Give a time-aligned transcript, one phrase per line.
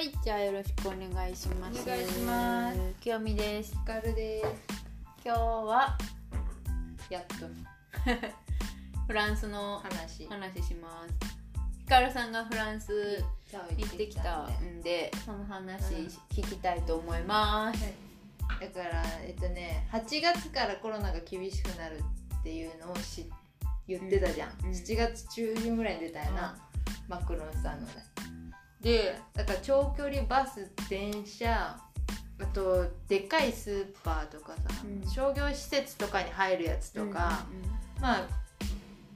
[0.00, 1.82] はい、じゃあよろしくお願いします。
[1.82, 2.78] お願いします。
[3.02, 3.76] きよみです。
[3.86, 4.46] ガルです。
[5.22, 5.98] 今日は
[7.10, 7.46] やっと。
[9.06, 10.26] フランスの話。
[10.26, 11.14] 話します。
[11.80, 13.22] ひかるさんがフランス
[13.52, 16.06] 行行ってきたんでその話うん。
[16.30, 17.80] 聞きたいと思います。
[18.58, 22.02] だからえっとね8月からコロナが厳しくなる
[22.38, 23.30] っていうのをし
[23.86, 24.66] 言ってたじゃん、うん。
[24.68, 24.72] うん。
[24.72, 26.58] 7月中旬ぐらいに出たよな、
[27.06, 28.09] マクロンさんのね
[28.80, 31.78] でだから長距離バス電車
[32.38, 35.10] あとでかいスーパーとかさ、うん。
[35.10, 37.44] 商業施設とかに入るやつとか、
[38.00, 38.28] まあ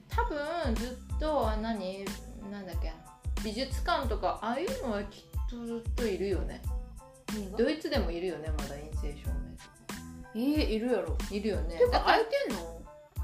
[0.07, 2.05] 多分ずっとあ何？
[2.51, 2.93] なんだっけ？
[3.43, 6.61] 美術館とかああいうのはきっとずっといるよね。
[7.35, 9.29] うんうん、ドイツでもいるよねまだ陰性証
[10.35, 11.17] 明えー、いるやろ。
[11.31, 11.77] いるよね。
[11.77, 12.81] てか空いてんの？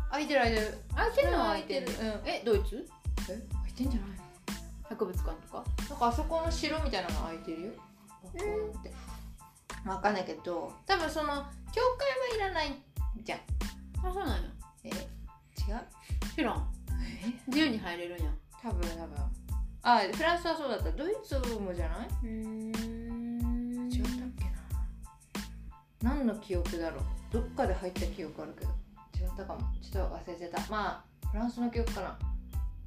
[0.09, 0.77] 空いてる空いてる。
[0.95, 1.27] 空いてる。
[1.31, 1.87] 空いてる。
[1.87, 2.89] うんえ、ドイツ？
[3.29, 4.20] え空いてんじゃない？
[5.01, 5.63] 博物館とか？
[5.89, 7.71] なんかあそこの城みたいなの空いてるよ。
[8.21, 8.93] ポコンって
[9.85, 11.27] わかんないけど多分その
[11.71, 12.75] 教会はいらない
[13.23, 13.39] じゃん。
[14.07, 14.35] あ、そうなんや。
[14.83, 14.95] え違う？
[16.35, 16.67] 知らん。
[17.23, 17.33] え？
[17.47, 18.31] 自由に入れるんや。
[18.61, 19.17] 多分多分。
[19.83, 20.91] あフランスはそうだった。
[20.91, 22.07] ドイツもじゃない？
[22.23, 23.89] うん。
[23.91, 24.45] 違ったっけ
[26.05, 26.13] な。
[26.13, 27.03] 何の記憶だろう？
[27.31, 28.71] どっかで入った記憶あるけど。
[29.25, 29.61] 違ったかも。
[29.81, 30.61] ちょっと忘れてた。
[30.69, 32.19] まあフランスの記憶かな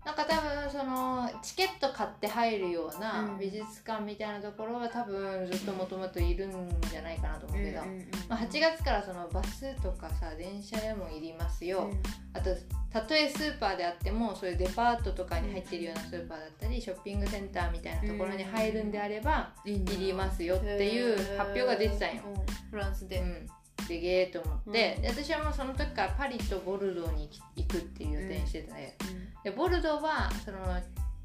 [0.04, 3.38] なんか多分そのチケット買って入るよううなん。
[3.38, 7.80] 美術館みたいなところは多分ずっともともといるんじゃないかなと思うけど、
[8.28, 11.90] まあ、8月からそのバスとかさ電車でもいりますよ、
[12.34, 12.50] あと
[12.90, 22.22] たとえスーパーであってもそういうデパートとかに入ってるようなスーパーだったりショッピングセンターみたいなところに入るんであればいいりますよっていう発表が出てたんよ。
[22.26, 22.70] うん。
[22.70, 23.46] フランスで、うん。
[23.88, 28.96] でげーと思って、私はもうその時からパリとボルドーに行くっていう予定にしてて、
[29.44, 30.58] でボルドーはその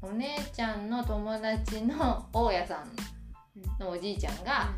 [0.02, 4.72] お姉ちゃんの友達の大家さんのおじいちゃんが、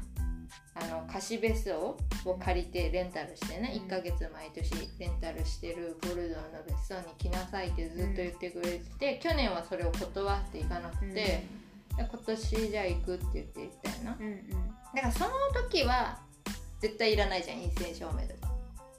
[0.74, 3.86] あの貸し別荘を借りてレンタルしてね、うん。
[3.86, 11.46] 1ヶ月毎年レンタルしてるボルドーの別荘に来なさいってずっと言ってくれてて、去年はそれを断っていかなくて、で
[11.98, 14.16] 今年じゃあ行くって言って行ったよな。
[14.18, 14.48] うんうん。
[14.94, 15.30] だからその
[15.68, 16.18] 時は
[16.80, 18.52] 絶対いらないじゃん陰性証明とか。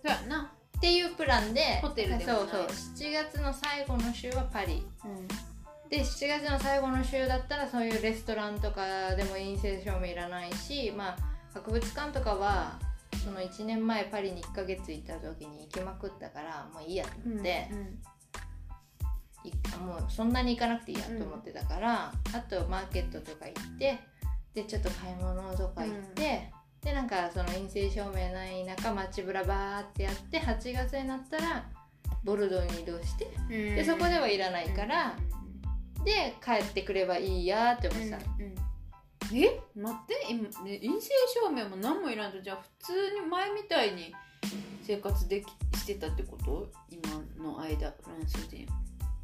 [0.06, 0.54] そうやな
[0.84, 2.28] っていうプランでホテルでもない。
[2.28, 2.68] そうそう。
[2.68, 4.86] 7月の最後の週はパリ。
[5.06, 5.28] うん。
[5.90, 11.18] で7月の最後の週だったらそういうレストランとかでも陰性証明いらないしまあ
[11.54, 12.80] 博物館とかは
[13.24, 17.70] その1年前パリに1ヶ月行った時に行きまくったからもういいやと思って、
[19.46, 24.00] いもうそんなに行かなくていいやと思ってたから、あとマーケットとか行って
[24.56, 26.52] でちょっと買い物とか行って、
[26.84, 31.66] でなんかその陰性証明ない中街ぶらバーってやって8月になったら
[32.24, 33.50] ボルドーに移動してうん。
[33.50, 35.16] でそこではいらないから、
[36.04, 38.18] で帰ってくればいいやって思ってた、
[39.34, 39.62] え？
[39.76, 40.16] 待って
[40.64, 41.10] 陰性
[41.42, 44.14] 証明も何もいらんとじゃあ普通に前みたいに
[44.84, 46.70] 生活できしてたってこと？
[46.90, 47.02] 今
[47.42, 48.68] の間フランス人。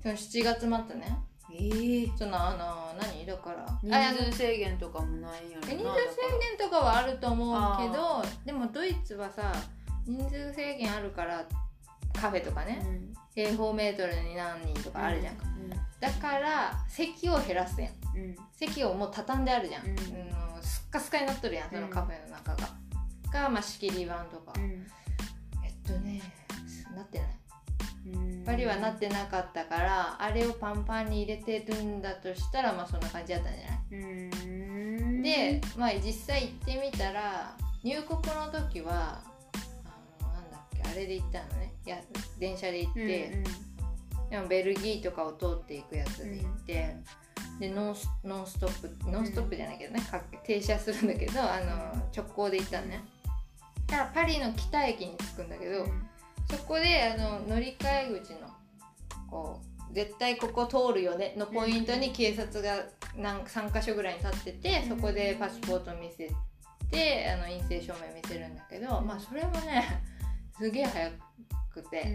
[0.02, 1.18] その7月末ね
[1.52, 3.26] ええそのあの何？
[3.26, 3.66] だから。
[3.66, 9.54] あ人数制限とかもないんやろな人数制限とかはあると思うけどでもドイツはさ
[10.06, 11.46] 人数制限あるから
[12.14, 13.14] カフェとかね、うん。
[13.34, 15.36] 平方メートルに何人とかあるじゃん。
[15.36, 15.50] か、う
[16.00, 18.18] だから席を減らすやん。
[18.18, 18.36] んうん。
[18.52, 19.90] 席をもう畳んであるじゃん、うん。
[19.90, 19.96] うん
[20.62, 22.70] スッカスカになっとるやんそのカフェの中が、
[23.32, 24.86] が、まあ、仕切り板とか、うん。
[25.64, 26.22] えっとね
[26.96, 27.29] なってない
[28.50, 34.02] うんパリはなってなかったからあれをパンパンに入れてるんだとしたらまあそんな感じだったんじゃない？
[34.02, 34.06] う
[35.20, 35.22] ん。
[35.22, 39.22] で、まあ、実際行ってみたら入国の時は
[39.84, 41.74] あのなんだっけあれで行ったのね。
[41.86, 41.98] いや
[42.40, 43.44] 電車で行って、
[44.30, 46.96] でもベルギーとかを通っていくやつで行って、
[47.60, 53.04] でノンスノンストップノンストップじゃないけどね、か停車するんだけどあの直行で行ったのね。
[53.88, 55.86] だからパリの北駅に着くんだけど、
[56.50, 58.40] そこであの乗り換え口の
[59.30, 62.84] こう絶対ここ通るよねのポイントに警察が
[63.16, 66.30] 何3箇所ぐらいに立っててそこでパスポート見せ
[66.92, 70.02] てあの陰性証明見せるんだけど、まあそれもね
[70.58, 71.12] すげえ早
[71.72, 72.14] くて、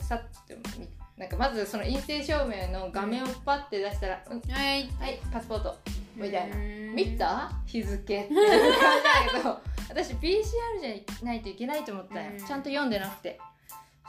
[0.00, 0.88] さっと見
[1.18, 4.88] なんかまずその陰性証明の画面をパッて出したら「うんはい。
[5.00, 5.76] はいパスポート」
[6.14, 6.56] みたいな。
[6.56, 6.94] うん。
[6.94, 7.50] 見た？
[7.66, 8.14] 日付って。
[8.22, 9.60] いう感じだけど。
[9.88, 10.42] 私 PCR
[10.80, 12.38] じゃないといけないと思ったよ、うん。
[12.38, 13.40] ちゃんと読んでなくて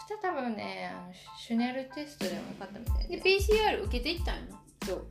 [0.08, 4.62] そしたら多分ねあのシュネルテストでもよかったみたいでで PCR 受けていったんやな。
[4.86, 5.08] そう。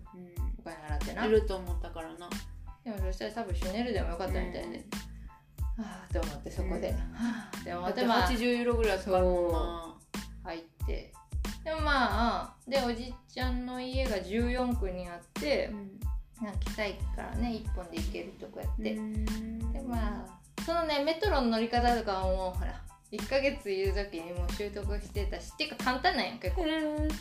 [0.58, 1.22] お金払ってな。
[1.24, 2.28] やると思ったからな。
[2.84, 4.84] でもそしたら多分シュネルでもよかったみたいで、
[5.76, 6.96] はあと思ってそこで、うん。
[6.96, 8.00] はあって思だって。
[8.00, 9.96] ってまあ80ユーロぐらいかかるもんな。
[10.44, 11.12] 入って。
[11.64, 15.70] でもまあでおじちゃんの家が14区にあって
[16.40, 19.72] なんか来たいからね一本で行けるとこやって、うん。
[19.72, 26.64] でまあそのねメトロの乗り方とかはもうほら1ヶ月いる時にもう習得してたしっていうか簡単なんや結構。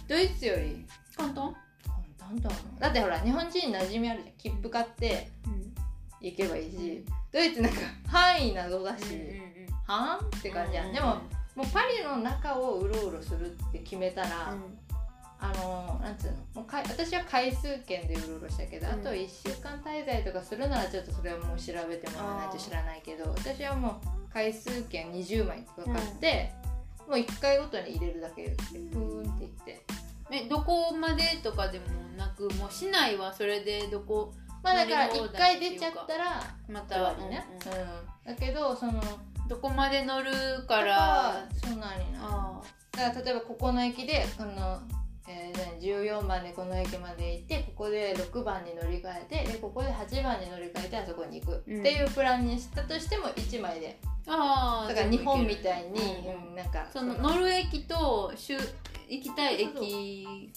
[0.07, 0.86] ドイツより。
[1.16, 1.56] 簡単？
[2.19, 2.42] 簡単？
[2.42, 2.50] だ
[2.80, 4.34] だってほら日本人馴染みあるじゃん。
[4.38, 5.30] 切符買って
[6.22, 7.06] 行けばいいし。
[7.31, 9.04] ドイツなんか範囲謎だし、
[9.86, 10.25] はん？
[10.25, 11.18] って感じやん、でも
[11.56, 14.56] もうパリの中をうろうろするって決めたら、
[15.40, 16.62] あのなんつうの？
[16.62, 18.94] もうか私は回数券でうろうろしたけど、うん。
[18.94, 26.51] あと1週間滞在とかするならちょっとそれはもう調べてもらわないと知らないけど私はもう回数券20枚とか買って、
[27.07, 28.56] もう1回ごとに入れるだけで
[28.91, 29.83] プーンっていって。
[30.29, 31.85] えどこまでとかでも
[32.18, 37.45] なくもう市内はそれでどこまあだから1乗り放題回出ちゃったらま終たわりね、
[38.25, 38.33] うん。
[38.33, 39.01] だけどその
[39.47, 40.31] どこまで乗る
[40.68, 42.19] かかららそんなにな。
[42.21, 42.62] あ。
[42.91, 44.81] だから例えばここの駅でこの、
[45.27, 51.79] えー何14番でこの駅まで行ってここで6番に乗り換えてでここで8番に乗り換えてあそこに行く、うん。
[51.79, 54.00] っていうプランにしたとしても1枚で。
[54.27, 56.56] ああだから日本みたいに、うんうん。
[56.56, 58.33] なんかその乗る駅と
[59.09, 60.51] 行きたい駅。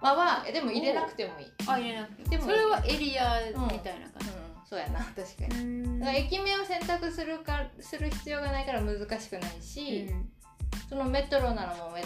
[0.00, 3.40] まあはえでも入れなくてもいい、あ入れなくてでもそれはエリア
[3.72, 4.08] みたいな。
[4.10, 4.30] 感う
[4.60, 10.10] ん、そうやな確かに、じだから駅名を選択するかする必要がないから難しくないし、
[10.88, 12.02] そのメトロならもうメ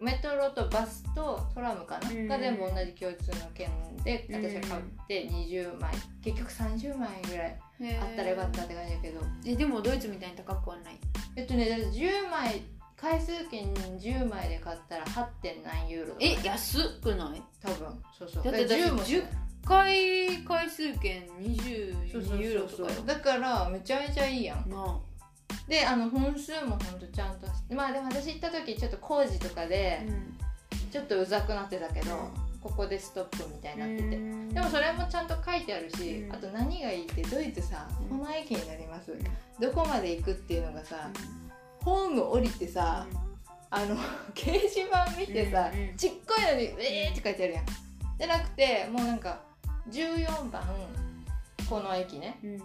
[0.00, 2.28] メトロとバスとトラムかな、うん。
[2.28, 3.70] が全部同じ共通の券
[4.04, 5.92] で私は買って20枚。
[6.22, 7.58] 結局30枚ぐらい
[8.00, 9.20] あったらよかったって感じだけど。
[9.46, 10.98] えでもドイツみたいに高くはない？
[11.36, 12.62] えっとねだって10枚
[12.96, 15.26] 回数券10枚で買ったら 8.
[15.42, 17.42] 点何ユーロえ安くない？
[17.60, 18.02] 多分。
[18.18, 18.44] そうそう。
[18.44, 19.24] だってから10もだって10
[19.64, 23.00] 回回数券20そうそうユーロとかよ。
[23.06, 24.68] だからめちゃめちゃいいやん。
[24.68, 25.00] な
[25.68, 30.06] であの本数もほんとちゃんとまあでも私行った時ちょっと工事とかあで
[30.90, 32.30] ちょっとうざくなってたけど、
[32.62, 36.32] ここでストップみたいになってて、でもそれもちゃんと書いてあるし、うん。
[36.32, 38.18] あと何がいいってドイツさ、うん。
[38.18, 39.12] この駅になります。
[39.60, 41.10] どこまで行くっていうのがさ、
[41.82, 43.06] ホーム降りてさ、
[43.70, 43.96] あの
[44.34, 47.66] 掲示板見てさ、ちっこいのに「えー」って書いてあるやん。
[48.16, 49.40] じゃなくてもうなんか
[49.90, 50.62] 14番
[51.68, 52.38] この駅ね。
[52.44, 52.62] うん。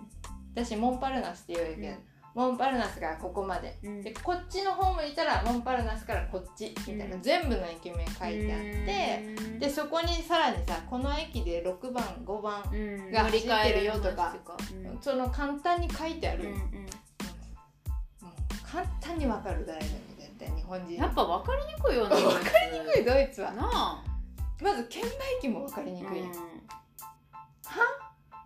[0.56, 1.98] 私モンパルナスっていう駅や、
[2.36, 3.78] モンパルナスがここまで。
[3.84, 4.02] うん。
[4.02, 7.22] でこっちのホームにいたらモンパルナスからこっちみたいな、うん。
[7.22, 9.60] 全部の駅名書いてあって、うん。
[9.60, 13.12] でそこにさらにさこの駅で6番5番、うん。
[13.12, 14.36] が走ってるよとか
[14.74, 15.02] うん。
[15.02, 18.42] その簡単に書いてある、うんもう
[18.72, 20.96] 簡単にわかる誰でも絶対日本人。
[20.96, 23.52] やっぱ分かりにくいよね 分かりにくいドイツは。
[23.54, 24.04] なあ。
[24.62, 25.08] まず券売
[25.42, 26.32] 機も分かりにくい、うん。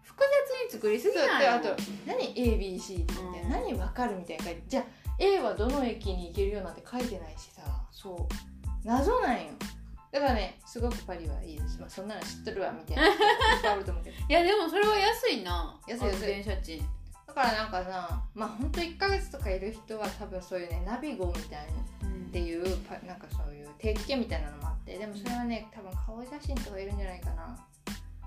[0.03, 1.75] 複雑に作りすぎないあと
[2.06, 3.13] 何？ABC って。
[3.21, 4.84] うん何分かるみたいな書いてじゃあ
[5.19, 7.62] A はどの駅に行けるよなんて書いてないしさ。
[7.92, 8.28] そ
[8.84, 9.51] 謎なんよ。
[10.12, 13.12] だからねすごくパリはいいです、まあ、そんなの知ってるわみたいな。
[13.12, 15.80] 人いっぱいあると思うけどういやでもそれは安いな。
[15.88, 16.28] 安い安い。
[16.28, 16.86] 電車賃。
[17.28, 21.68] だからなんかなまあほんと1ヶ月とかいる人は多分そういうねナビゴみたい
[22.01, 24.98] なっていうパなんかそういう定期券みたいなのもあって。
[24.98, 27.57] でもそれはね多分顔写真とかいるんじゃないかな。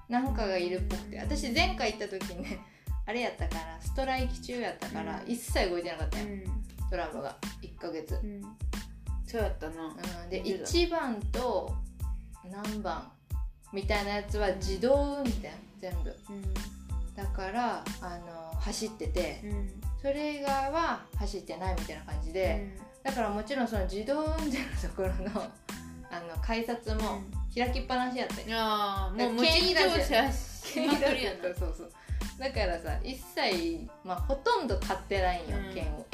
[0.09, 1.19] なんかがいるっぽくて。
[1.19, 2.59] 私前回行った時ね
[3.07, 5.31] あれやったからストライキ中やったからうん。
[5.31, 6.45] 一切動いてなかったよ、うん。
[6.91, 7.37] ドラムが。
[7.63, 8.43] 1ヶ月、うん。
[9.27, 9.85] そうやったな。
[9.85, 10.71] うん、で言ってた。
[10.71, 11.75] 1番と
[12.51, 13.11] 何番
[13.73, 15.51] みたいなやつは自動運転
[15.81, 16.15] 全部。
[17.15, 19.83] だからあの走っててうん。
[20.03, 25.43] それ以外は走ってないみたいな感じで、だからもちろんその自動運転のところの
[26.09, 31.43] あの改札も開きっぱなしやったよいやーもう無軽賃乗車しまくりやな。
[31.59, 31.93] そうそう
[32.39, 35.75] だからさ一切、まあ、ほとんど買ってないんようん。
[35.75, 36.07] 券を。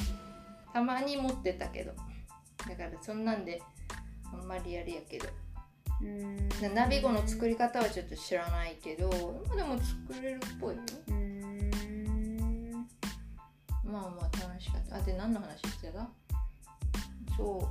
[0.72, 1.92] たまに持ってたけど。
[2.68, 3.60] だからそんなんで
[4.32, 5.28] あんまりあれやけど。
[6.00, 6.74] うん。
[6.74, 9.08] ナビゴの作り方はちょっと知らないけど
[9.48, 10.82] まあでも作れるっぽいよ。
[11.08, 11.70] うん。
[13.84, 14.96] まあまあ楽しかった。
[14.96, 16.08] あで何の話してた？
[17.36, 17.68] そ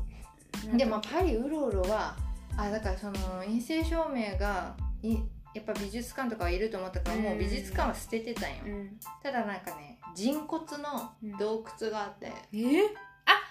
[0.74, 0.78] う。
[0.78, 2.16] でまあパリうろうろは
[2.58, 5.18] あだからその陰性証明がい
[5.54, 9.00] やっぱ美術館とかはいると思ったからもう美術館は捨ててたんよ、うん。
[9.22, 12.84] ただなんかね人骨の洞窟があって、え？
[13.26, 13.42] あ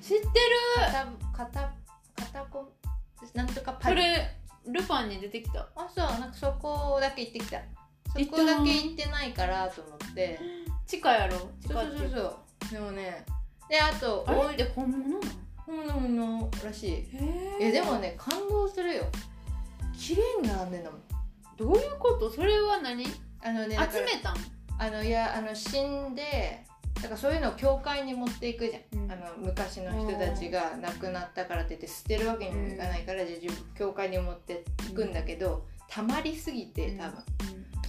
[0.00, 0.30] 知ってる！
[1.32, 1.72] 片片
[2.16, 2.72] 片こ
[3.34, 4.02] なんとかパリ。
[4.02, 5.68] それルパンに出てきた。
[5.74, 7.58] あそうなんかそこだけ行ってきた。
[8.12, 10.38] そこだけ行ってないからと思って。
[10.86, 11.36] 地下やろ？
[11.60, 12.20] 地下そうそうそ
[12.68, 12.72] う。
[12.72, 13.24] でもね
[13.68, 14.54] であとあれ？
[14.54, 15.20] って本物なの？
[15.66, 16.92] 本物のらしい。
[16.92, 19.04] へいやでもね感動するよ。
[19.96, 21.00] 綺麗に並んでんだもん
[21.60, 22.30] どういうこと？
[22.30, 23.04] それは何？
[23.44, 24.36] あのねだから集めたん？
[24.78, 26.64] あのいやあの死んで
[26.94, 29.12] だからそういうのを教会に持っていくじゃん、うん。
[29.12, 37.22] あの昔の人たちが亡くなったからって言って捨てるわけにもいかないから、じゃあ自分教会に持っていくんだけど、溜まりすぎて多分、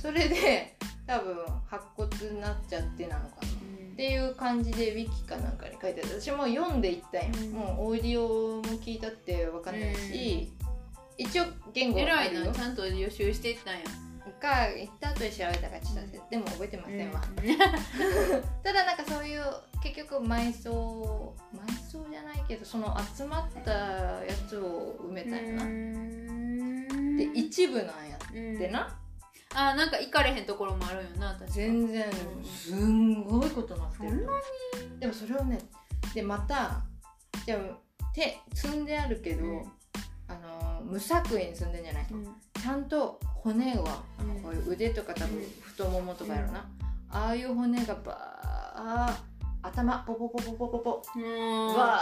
[0.02, 0.76] それで
[1.08, 1.36] 多分
[1.70, 3.48] 白骨になっちゃってなのかな。
[3.48, 6.22] っていう感じでウィキかなんかに書いてある。
[6.22, 7.52] 私も読んでいったんよ、うん。
[7.52, 10.54] もうオーディオも聞いたって分かんないし、
[11.22, 13.80] 一応言語はあ偉いなちゃんと予習していったんや
[14.42, 17.22] か行った後に調べたかちょっとでも覚えてませんわ、
[18.64, 19.44] ただなんかそういう
[19.84, 29.00] 結局埋葬埋葬じゃないけどその集まったやつを埋めたんやな、で一部なんやってな、
[29.54, 31.52] あなんか行かれへんところもあるよな確か。
[31.52, 32.06] 全然
[32.38, 32.44] うん。
[32.44, 34.28] すんごいことなってそんる
[35.00, 35.60] でもそれをね
[36.16, 36.82] でまた
[37.46, 37.60] じゃあ
[38.14, 39.72] 手積んであるけど、うん。
[40.28, 42.08] あの無作為に積んでんじゃない。
[42.12, 42.26] うん。
[42.62, 44.04] ちゃんと骨は
[44.44, 46.70] こういう腕とか多分うん太ももとかやろな、
[47.10, 51.76] ああいう骨がバー頭ポポポポポポポうん。
[51.76, 52.00] わ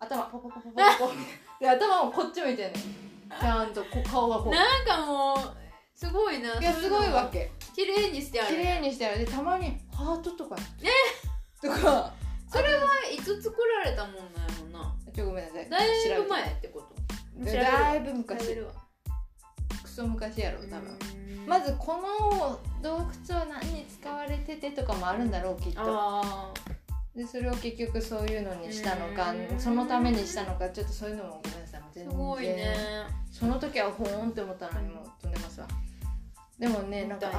[0.00, 1.12] ー頭ポポポポポポポ。
[1.60, 2.82] で頭もこっち向いてんねん。
[3.40, 4.52] ちゃんとこう顔がこう。
[4.52, 5.38] なんかもう
[5.94, 6.58] すごいな。
[6.60, 7.50] いやすごいわけ。
[7.74, 8.56] 綺麗にしてある。
[8.56, 9.18] 綺麗にしてある。
[9.18, 10.56] でたまにハートとか。
[11.62, 12.12] とか。
[12.48, 14.30] それはいつ作られたもんなんや
[14.72, 14.94] ろな。
[15.14, 15.68] ちょごめんなさい。
[15.68, 16.95] だいぶ前ってこと？
[17.44, 18.56] だいぶ昔。
[19.82, 20.90] クソ昔やろ多分。
[20.90, 22.96] うんまずこの洞
[23.28, 25.80] 窟は何に使われててとかもあるんだろうきっと。
[25.84, 26.52] あ
[27.14, 29.60] でそれを結局そういうのにしたのかうん。
[29.60, 32.12] そのためにしたのかちょっとそういうのもごめんなさい全然。
[32.12, 32.74] すごいね。
[33.30, 35.68] その時はほーんって思ったのにもう飛んでますわ。
[36.58, 37.30] でもねなんか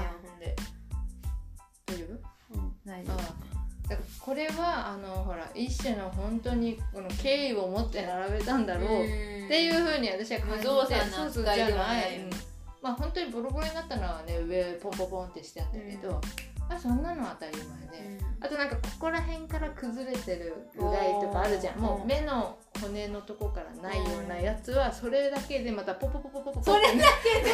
[1.85, 2.57] 大丈夫？
[2.57, 2.75] うん。
[2.85, 3.17] 大丈あ
[3.87, 6.55] だからこれはあのほら一種の本当夫
[6.93, 8.87] この敬意を持って並べたんだろうっ
[9.47, 12.19] ていうふうに私は感じて無造作なそうそう扱いではじゃない。
[12.19, 12.29] うん。
[12.81, 16.73] まあ本当にボロボロになったのはね上ポンポンポンってしてあったけど、うん。
[16.75, 21.79] あそんなのは当たり前で、あとなんかここら辺から崩れてるぐらいとかあるじゃん。
[21.79, 27.53] もう目の骨のとこからないようなやつはそれだけでまたポポポポポポポそれだけで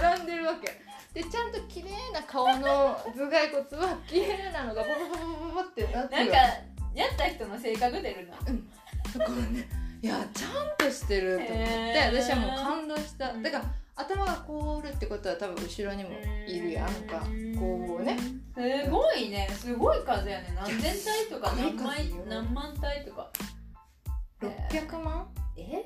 [0.00, 0.80] 並んでるわけ
[1.14, 6.24] でちゃんと綺麗な顔の頭蓋骨は綺麗なのがポポポポポポってなってる。
[6.24, 6.36] なんか
[6.94, 8.36] やった人の性格出るな。
[9.18, 9.68] だからね
[10.02, 11.98] いやちゃんとしてると思って。
[12.12, 13.30] 私はもう感動した。
[13.30, 13.42] うん。
[13.42, 13.64] だから
[13.94, 16.10] 頭がこうおるってことは多分後ろにも
[16.48, 17.20] いるやんか。
[17.58, 18.16] こうね。
[18.54, 19.48] すごいね。
[19.52, 20.54] すごい数やね。
[20.56, 23.30] 何千体とか何枚何万体とか。
[24.40, 25.28] 600万？
[25.56, 25.84] え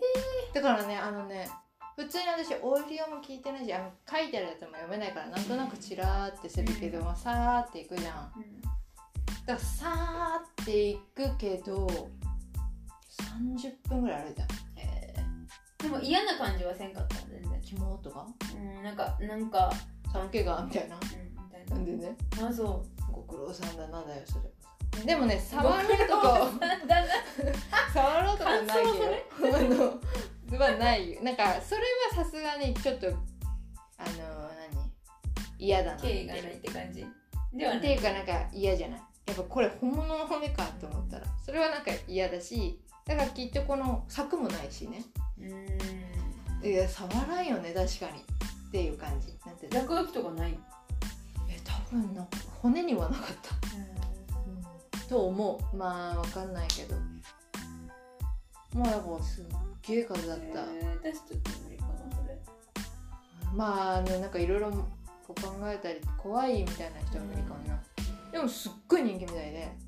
[0.55, 1.51] だからねあのね
[1.97, 8.33] 普通に私オーディオも聞いてないしあの書いてあるやつも読めないからなんとなくチラーってするけど、まあ、さーっていくじゃん。
[9.47, 11.87] だからさーっていくけど
[13.33, 14.43] 30分ぐらい歩いた
[14.77, 15.15] え
[15.83, 17.61] でも嫌な感じはせんかった全然。
[17.63, 18.27] 肝とか？
[18.55, 19.73] うんなんかなんか
[20.13, 20.97] 寒気がみたいな？
[20.97, 21.09] うんみ
[21.51, 21.77] たいな。
[21.77, 24.51] んでねなあそご苦労さんだなだよそれ
[25.03, 26.51] うでもね触ろうとか
[27.95, 28.93] 触ろうとかないよ。
[29.41, 30.01] 感 あの
[30.57, 31.13] はない。
[31.13, 31.81] よなんかそれ
[32.17, 33.17] はさすがにちょっとあの
[34.73, 34.91] 何？
[35.59, 37.05] 嫌だな敬意がないって感じ？
[37.55, 37.83] ではっない。
[37.83, 39.01] ていうかなんか嫌じゃない？
[39.27, 41.27] やっぱこれ本物の骨かと思ったら。
[41.45, 45.03] それはなんか嫌だしだからきっとこの柵もないしね。
[45.41, 45.43] う
[46.65, 46.69] ん。
[46.69, 48.23] いや触らんよね確かに。
[48.69, 49.35] っていう感じ。
[49.47, 50.59] なんて落書きとかない？
[51.49, 52.27] え多分な
[52.63, 55.77] 骨にはなかった、と思う。
[55.77, 56.97] まあわかんないけど。
[58.75, 59.45] まあだからすっ
[59.87, 62.39] げえ数だった、えー私ちょっと無理かなそれ？
[63.55, 67.81] まああのなんかいろいろ考えたり怖いみたいな人は無理かもな、
[68.33, 69.87] でもすっごい人気みたいで。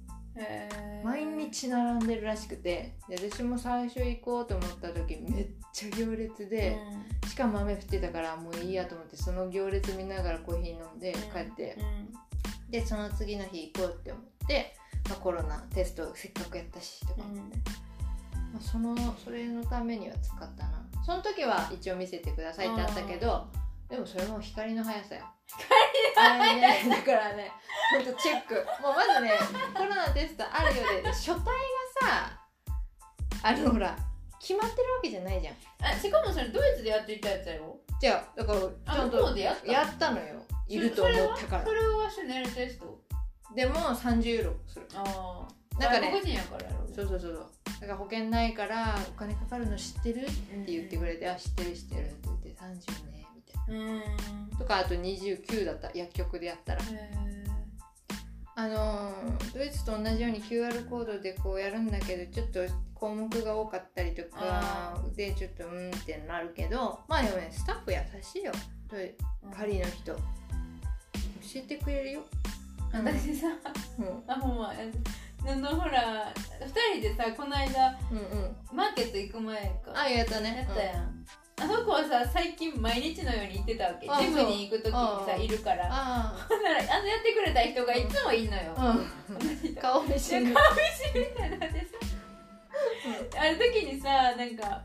[1.03, 2.95] 毎日並んでるらしくて。
[3.09, 6.79] で私も最初行こうと思った時めっちゃ行列で、
[7.27, 11.77] しかも雨降ってたからもういいやと思ってその行列見ながらコーヒー飲んで帰って、
[12.71, 14.77] でその次の日行こうって思って、
[15.09, 17.51] まあ、コロナテストせっかくやったしとか、うん
[18.53, 20.87] まあ、そのそれのためには使ったな。
[21.05, 23.47] その時は一応見せてくださいってあったけど
[23.89, 25.25] でもそれも光の速さよ。
[26.15, 26.89] 光の速さ。
[26.89, 27.51] ね だからね
[27.95, 28.55] ほんとチェック。
[28.83, 29.33] もうまずね
[29.75, 31.51] コロナテストあるようで書体が
[32.01, 32.41] さ
[33.43, 33.97] あのほら
[34.41, 35.55] 決まってるわけじゃないじゃん。
[35.83, 40.43] あしかもそれドイツでやっていたやつやろじゃあだからちゃんとうでやったやったのよ。
[40.69, 41.65] いると思ったから。
[41.65, 43.01] それはシュネルテスト。
[43.55, 44.87] でも30ユーロする。
[44.95, 45.03] あ
[45.49, 47.47] あなんかね人やからそうそうそうそう。
[47.81, 50.23] だから保険ないからお金かかるの知ってる？
[50.23, 53.99] って言ってくれて、あ知ってる知ってるって言って30ねみたいうん。
[53.99, 54.05] な
[54.59, 56.83] とかあと29だった薬局でやったら。
[56.83, 56.85] へ
[58.57, 62.59] あのードイツと同じように QR コードでこうやるんだけどちょっと
[62.93, 68.51] 項目が多かったりとかあでちょっとうんってなるけどまあでもねスタッフ優しいよ。
[69.57, 70.13] パリの人。
[70.13, 70.21] 教
[71.55, 72.23] えてくれるよ、
[72.93, 73.47] 私さ
[73.99, 74.73] うん、あほんま
[75.47, 78.57] あのほら2人でさこの間うんうん。
[78.73, 79.93] マーケット行く前か。
[79.95, 80.67] あやったね。
[80.69, 81.25] やったやん、
[81.61, 84.07] あの子はさ最近毎日のように行ってたわけ。
[84.11, 85.89] あジムに行く時にさいるから。
[85.91, 89.75] あほんならあのやってくれた人がいつもいんのよ、うん。
[89.81, 90.51] 顔見知り。
[90.51, 90.81] いや顔見
[91.13, 94.83] 知りみたいになってさある時にさなんか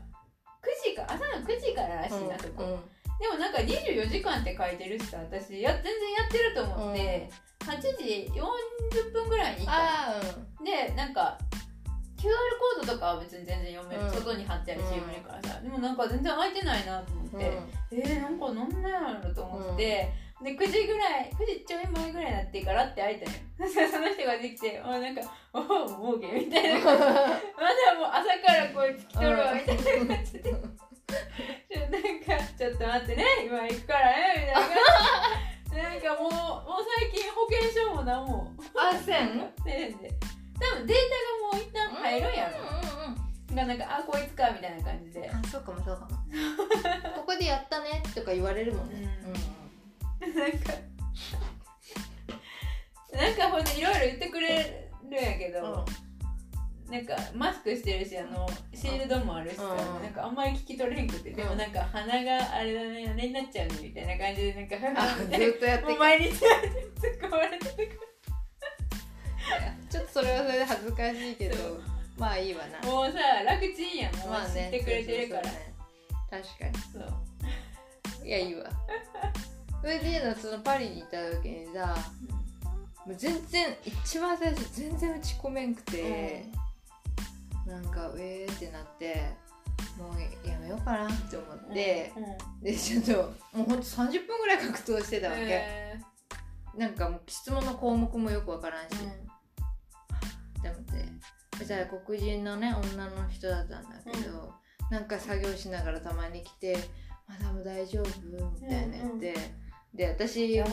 [0.62, 2.64] 9時か朝の9時かららしいな、そこ。
[2.64, 7.30] うんでもなんか24時間って書いてるしさ私や全然やってると思って、
[7.60, 10.20] 8時40分ぐらいに行ったあ
[10.58, 11.38] のでなんか
[12.24, 12.32] QR
[12.80, 14.10] コードとかは別に全然読める、うん。
[14.10, 15.60] 外に貼ってあるしうん読めるからさ。
[15.60, 17.98] でもなんか全然空いてないなと思って、うん。
[17.98, 20.10] えー、なんかなんなんやろと思って、
[20.42, 23.40] で9時ぐらい9時ちょい前ぐらいになってからって開いたんよ。
[23.92, 25.20] その人ができてあなんか
[25.52, 27.04] 「おおもうけ」みたいな まだ
[27.94, 30.54] もう朝からこいつ来とるわみたいな感じで。
[31.74, 35.82] ち ょなんかちょっと待ってね今行くからねみたいな。
[35.90, 38.52] なんかもうもう最近保険証も何も。
[38.76, 39.52] あせん？
[39.64, 40.10] せんで。
[40.60, 42.34] 多分データがもう一旦入るん。
[42.34, 43.16] やろ、うんうん
[43.48, 43.56] うん。
[43.56, 45.28] がなんかあこいつかみたいな感じで。
[45.28, 46.10] あそうかもそうかも。
[47.16, 49.08] ここでやったねとか言われるもんね。
[50.22, 50.34] うん。
[50.34, 50.72] なんか
[53.12, 55.84] なんかほんでいろいろ言ってくれるんやけど、
[56.90, 60.02] なんかマスクしてるしあのシールドもあるしさ、うん。
[60.02, 66.40] なんかあんまり聞き取れへんくて、でもなんか鼻があれだねあれになっちゃうねみたいな感じでなんかあずっとやってもう毎日突っ
[67.22, 67.66] 込まれて
[69.90, 71.80] ちょっとそれはそれで恥ずかしいけど
[72.18, 72.78] まあいいわな。
[72.80, 75.70] らもうさ楽ちんやんもうまあね知ってくれてるから、そうそうそう。
[76.30, 78.24] 確かそう。
[78.24, 78.70] にいやいいわ。
[79.80, 81.96] それでのそのパリに行った時にさ
[83.06, 86.46] もう全然一番最初全然打ち込めんくて、
[87.66, 89.14] なんかえーってなって
[89.98, 92.24] もうやめようかなって思って、うん。
[92.24, 92.60] うん。
[92.62, 93.12] でちょっと
[93.56, 96.00] もうほんと30分ぐらい格闘してたわけ、え
[96.76, 99.08] なんかもう質問の項目もよくわからんし、ー
[100.58, 100.82] って思っ
[101.58, 101.64] て。
[101.64, 104.52] じゃあ黒人のね女の人だったんだけど、
[104.90, 106.76] なんか作業しながらたまに来て
[107.28, 109.34] 「マダム大丈夫?」みたいな言って、
[109.94, 110.70] で私優もう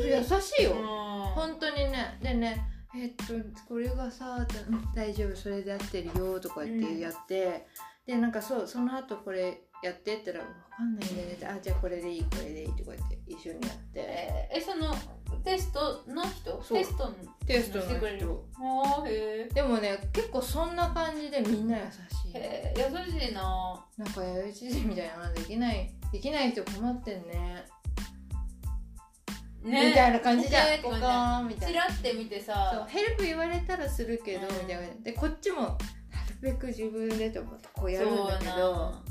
[0.00, 0.08] しい。
[0.08, 0.86] 優しいよ、うん。
[1.34, 2.18] 本当にね。
[2.22, 3.34] でねえっと
[3.68, 4.46] これがさ
[4.94, 7.66] 大丈夫それで合ってるよとか言ってやって、
[8.06, 14.00] でなんかそうその後これやってったら分かんないんだよねあじゃあこれでいいこれでいいとか言って一緒にやって。
[14.00, 14.94] えーえその
[15.44, 16.56] テストの人？
[16.74, 17.14] テストの
[17.46, 18.42] テストしてくれるの？
[18.52, 18.64] 人。
[18.98, 22.32] あーへでもね結構そんな感じでみんな優しい。
[22.34, 23.84] えへえ優しいな。
[23.98, 27.64] なんかやる知事みたいなのできないできない人困ってんね
[29.66, 29.88] ね。
[29.88, 30.66] みたいな感じじゃん。
[30.66, 30.80] ね。
[30.82, 31.86] ポカーンみたいな。
[31.86, 34.54] チラって見てそうさヘルプ言われたらするけど、うん。
[34.54, 35.76] みたいなでこっちもなる
[36.40, 39.02] べく自分でと思ってこうやるんだけどあ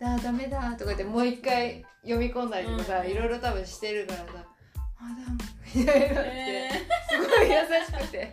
[0.00, 3.10] ーだダメだとか言ってもう一回読み込んだりとかさ、うん。
[3.10, 4.24] いろいろ多分してるからさ
[5.00, 5.38] 「マダム」
[5.74, 6.70] みたいになって、え
[7.10, 8.32] すごい優しくて。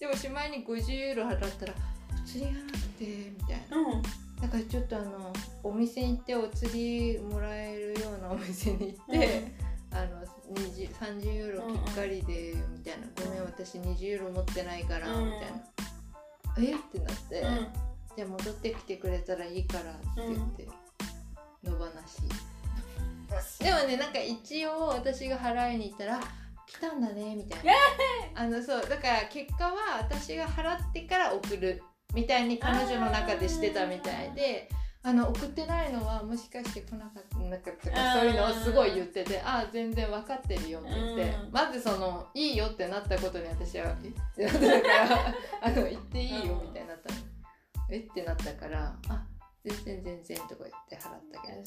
[0.00, 1.72] でもしまいに50ユーロ払ったら
[2.12, 3.76] 「お釣りがなくて」みたいな。
[3.76, 9.52] ーうんだからちょっとあのお店に行ってお釣りもらえるようなお店に行って、
[9.90, 10.20] あの
[10.54, 15.24] 20 30ユーロきっかりでみたいな「ごめん私20ユーロ持ってないから」うん。
[15.24, 15.48] みたいな
[16.60, 16.74] 「え？
[16.74, 17.68] っ?」てなって、うん。
[18.16, 20.68] じゃあ戻ってきてくれたらいいから」って言って、
[21.64, 23.64] 野放し。
[23.64, 26.20] でもねなんか一応私が払いに行ったら
[26.68, 27.72] 「来たんだね」みたいな。
[28.34, 31.82] あのそうだから結果は私が払ってから送る
[32.14, 34.68] みたいに彼女の中でしてたみたいで
[35.02, 41.52] あの送ってないのはもしかして来なかったなかったかそういうのをすごい言ってて「ああ全然分かってるよ」って言ってうん。
[41.52, 44.08] まずその「いいよ」ってなったことに私は「え？
[44.08, 47.20] っ?」てなったから「あの行っていいよ」みたいになったの
[47.90, 47.98] 「え？
[47.98, 49.26] っ?」てなったから「あ
[49.62, 51.58] 全然全然」とか言って払ったけど。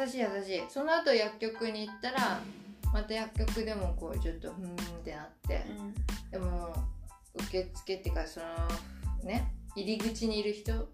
[0.00, 0.20] 優しい。
[0.20, 0.70] 優しい優しい。
[0.70, 2.40] その後薬局に行ったら
[2.92, 5.64] また薬局でもこうちょっとふーんってなって
[6.30, 6.72] でも
[7.34, 8.46] 受付っていうかその
[9.24, 9.52] ね。
[9.76, 10.72] 入り口にいる人。
[10.72, 10.86] うん。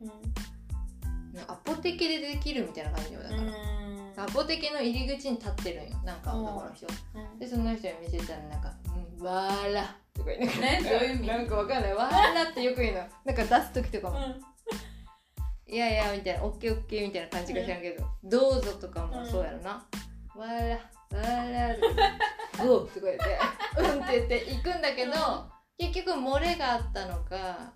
[1.48, 4.12] アポテケでできるみたいな感じよだから、うん。
[4.16, 5.98] アポテケの入り口に立ってるんよ。
[6.04, 7.38] なんか男の人、うん。
[7.38, 8.72] でその人に見せたらなんか
[9.18, 11.26] 「うんわーら」とか言いながらねどういう意味？
[11.26, 13.06] なんかわかんない「わーら」ってよく言うの。
[13.24, 14.18] なんか出す時とかも。
[14.18, 14.42] うん
[15.68, 19.70] 「いやいや」みたいな「オッケーオッケー」みたいな感じか知らんけど「どうぞ」とかもそうやろな
[20.34, 20.74] 「わーら」
[21.10, 21.86] 「わーら」とか
[22.64, 23.38] 「ゴー」とか言って
[23.82, 25.12] 「うん」って言って行くんだけど、
[25.78, 27.72] 結局漏れがあったのか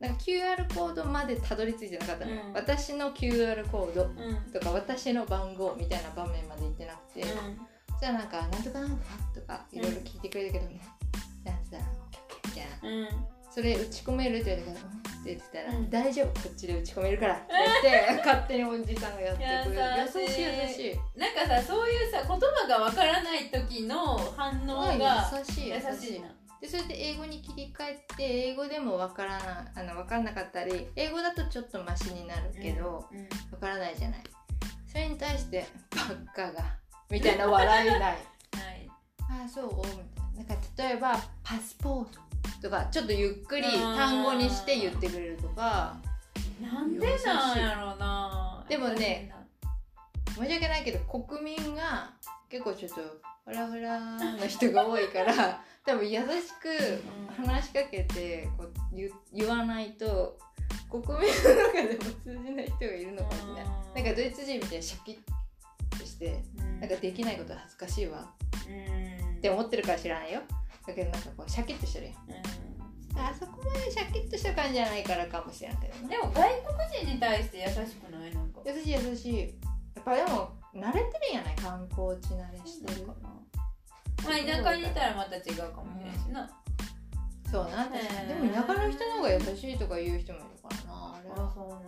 [0.00, 2.52] なんか QR コードまでたどり着いてなかったの、うん。
[2.54, 4.52] 私の QR コードうん。
[4.52, 7.22] とか私の番号みたいな場面まで行ってなくて、
[8.00, 9.02] じゃあなんか「なんとかなんとか」
[9.34, 10.80] とかいろいろ聞いてくれたけど「ね。
[11.44, 15.90] なんつったらオッケーオッケー」みたいなうん「それ打ち込める?」って言われたから「うん」って言ってたら「うん。
[15.90, 17.46] 大丈夫こっちで打ち込めるから」って
[17.82, 20.42] 言って 勝手におじさんがやってくれる優しい。
[20.42, 25.86] 優しいなんかさそういうさ言葉がわからない時の反応が優しい優しい。
[25.86, 26.28] 優しいな
[26.60, 34.22] でそれで英語に切り替えて英語でも分からなあの分からなかったり英語だとちょっとマシになるけど、うん分からないじゃない。
[34.86, 36.64] それに対して「バッカが」
[37.10, 38.00] みたいな笑いない。
[38.00, 38.18] はい。
[39.44, 39.76] あそう？
[39.76, 40.00] みたいな。
[40.36, 42.18] なんか例えば「パスポート」
[42.62, 45.96] とかちょっとゆっくり単語にして言ってくれるとか。
[46.60, 48.64] なんでなんやろうな。
[48.68, 49.32] でもね
[50.34, 52.12] 申し訳ないけど国民が
[52.48, 52.96] 結構ちょっと
[53.46, 56.26] フラフラの人が多いから多分優し
[56.60, 57.02] く
[57.42, 60.38] 話しかけてこう言言わないと
[60.90, 63.64] 国民の中でも通じない人がいるのかもしれない。
[63.64, 66.42] なんかドイツ人みたいにシャキッとして
[66.80, 68.32] なんかできないこと恥ずかしいわ。
[68.68, 69.36] うん。
[69.38, 70.42] って思ってるから知らないよ。
[70.86, 72.14] だけどなんかこうシャキッとしてるやん。
[73.18, 76.42] あそこまでシャキッとした感じじゃないからかもしれんけどなでも外
[76.78, 78.34] 国人に対して優しくない？
[78.34, 78.60] なんか。
[78.64, 79.38] 優しい優しい。
[79.96, 81.56] やっぱでも慣れてるんやない？
[81.56, 83.39] 観光地慣れしてるかな
[84.24, 86.50] まあ田舎にいたらまた違うかもしれないしな、
[87.50, 91.48] そうな確かにへーでも田舎の人の方が優しいとか言う人もいるからなあれは。
[91.48, 91.86] あそうなんや。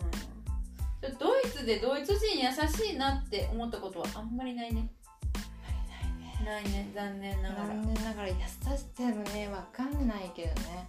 [1.19, 4.89] ドイツでドイツ人優しいなって思ったことはあんまりないね。
[6.45, 6.91] ないね。
[6.95, 7.67] 残念ながら。
[7.69, 8.39] 残念ながら優し
[8.97, 10.87] さもねわかんないけどね。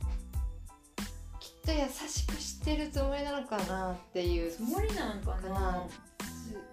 [1.40, 4.52] きっと優しくしてるつもりなのかなっていう。
[4.52, 5.42] つもりなんかな。
[5.42, 5.62] かな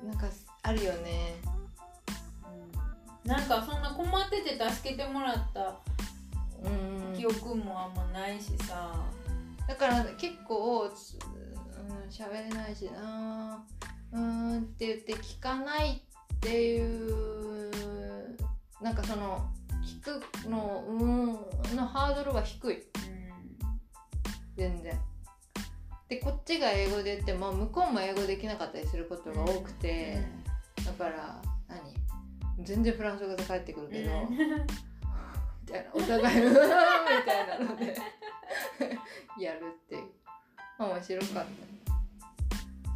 [0.04, 0.26] なんか
[0.62, 1.34] あるよね。
[1.54, 1.59] うん
[3.24, 5.78] なんかそんな困ってて助けてもらった
[6.62, 7.14] うん。
[7.16, 8.94] 記憶もあんまないしさ、
[9.68, 13.64] だから結構つうん喋れないしな。
[14.12, 16.02] うーんって言って聞かない
[16.34, 17.70] っていう
[18.80, 19.46] なんかその
[19.84, 22.86] 聞くのうーんのハードルが低い。
[24.56, 24.98] 全然。
[26.08, 30.24] でこっちが英語で言っても向こうも英語できなかったりすることが多くて、
[30.84, 31.59] だから何
[32.64, 34.36] 全然フランス語で帰ってくるけど、 み
[35.66, 37.96] たいなお互い みたいなので
[39.38, 40.10] やるっていう。
[40.78, 41.70] 面白かった。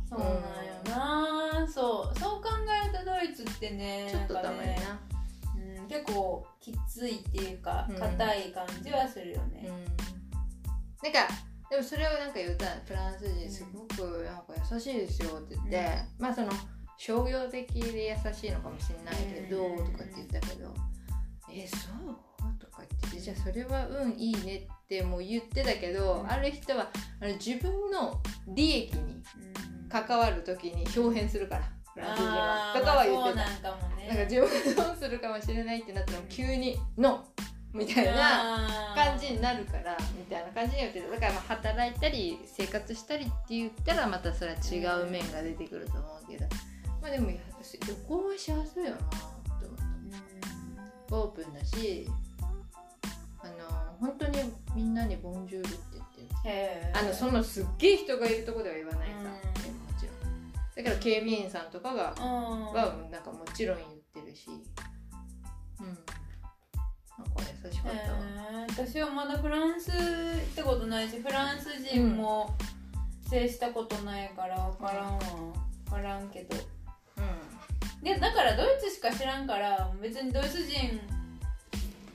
[0.08, 0.40] そうなんよ
[0.86, 2.18] な、そう。
[2.18, 2.50] そう考
[2.84, 7.96] えるとドイツってねちょっとなんかたまにな、ねうん、結構きついっていうかうん。
[7.96, 9.52] 硬い感じはするようん。
[9.52, 9.68] ね、
[11.02, 11.28] なんか
[11.70, 16.48] でもそれをなんか言ったらフランス人すごくなんか優しいですよって言って、まあその
[16.96, 19.76] 商業的で優しいのかもしれないけど、うん。
[19.92, 20.74] とかって言ったけど
[21.50, 21.76] 「えそ
[22.06, 22.16] う?」
[22.58, 26.30] とか言って「じゃあそれはうんいいね」ってもう言ってたけど、うん。
[26.30, 29.22] ある人はあの自分の利益にうん。
[29.88, 33.36] 関わる時に表変するからフランス人はあーとかは言ってた。
[33.36, 34.08] なんかもね。
[34.08, 41.10] なんか自分がどうするかもしれないってなったら急に「ノー!」みたいな感じになるからみたいな感じに言ってた。
[41.10, 46.46] だからまあ働いたり生活したりって言ったらまたそれは違う面が出てくると思うけど
[47.04, 47.38] まあでも旅
[48.08, 49.78] 行はしやすいよなと思っ
[51.10, 51.14] た。
[51.14, 52.08] オープンだし
[53.40, 53.52] あの
[54.00, 54.38] 本当に
[54.74, 55.78] みんなに「ボンジュール」って
[56.16, 56.98] 言ってる。
[56.98, 59.24] あのそのすっげえ人がいるところでは言わないさ、うん。
[59.24, 59.30] も
[60.00, 60.52] ちろん。
[60.76, 62.72] だから警備員さんとかがうん。
[62.72, 63.90] はなんかもちろん言っ
[64.24, 64.48] てるし。
[64.48, 65.86] うん。
[65.86, 66.04] なんか
[67.64, 68.18] 優しかったわ、
[68.70, 72.56] 私はまだフランス行ったことないしフランス人も
[73.28, 75.20] 接したことないから分からんわ。
[75.84, 76.56] 分からんけど
[78.04, 81.00] でだからドイツしか知らんから別にドイツ人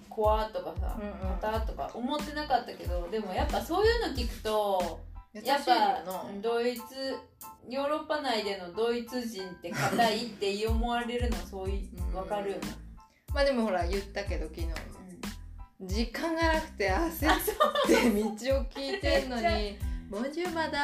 [0.08, 1.38] 怖とかさうんうん。
[1.39, 4.99] 硬とか思ってなかったけどでもやっぱそういうの聞くと
[5.34, 6.82] やっぱよドイツ
[7.67, 12.12] ヨーロッパ内でのドイツ人って硬いって思われるのそういうん。
[12.13, 12.62] 分かるよね、
[13.34, 14.67] まあでもほら言ったけど昨日。
[14.67, 14.73] も
[15.80, 15.88] うん。
[15.88, 17.38] 時間がなくて焦っ
[17.88, 17.93] て
[18.49, 19.78] 道を聞いてんのに
[20.10, 20.80] 「ボンジューマダ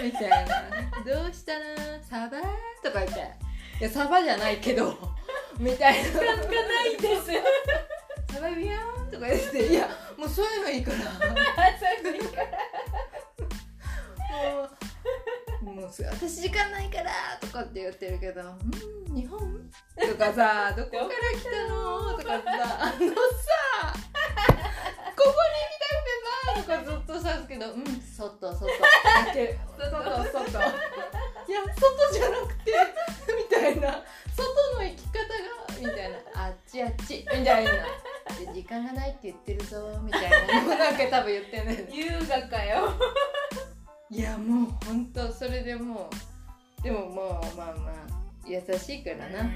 [0.00, 0.46] ー」みたいな
[1.06, 2.02] 「どうしたの？
[2.02, 2.38] サバ?」
[2.82, 3.30] とか言って
[3.80, 4.96] 「いやサバじゃないけど」
[5.58, 7.30] みたいながないです
[8.34, 10.98] 「サバビヤーン」とか言って「いやもうそういうのいいから
[15.62, 19.38] もうもうす私時間ないから」とかって言ってるけど「うん日本?」
[20.00, 22.42] とかさ「どこから来たの?」とかさ
[22.80, 23.16] 「あのさここに行き
[25.16, 25.89] たくてさ」
[26.56, 28.66] とかずっとさすけど「うん外外」
[29.30, 30.32] って外外。
[30.32, 30.60] 外
[31.48, 32.72] いや外じゃなくて
[33.36, 34.04] みたいな。
[34.36, 36.46] 外の行き方がみたいな。
[36.46, 37.70] あっちあっちみたいな。
[37.70, 40.62] で時間がないって言ってるぞみたいな。
[40.62, 41.88] のをなんか多分言ってんだよね。
[41.92, 42.94] 優雅かよ。
[44.10, 46.10] いやもうほんとそれでも
[46.80, 47.94] うでももうまあまあ
[48.46, 49.50] 優しいからな、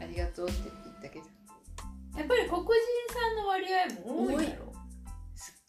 [0.00, 1.24] ありがとうって言ったけど。
[2.16, 2.70] やっぱり黒人
[3.12, 4.73] さんの割合も多いやろす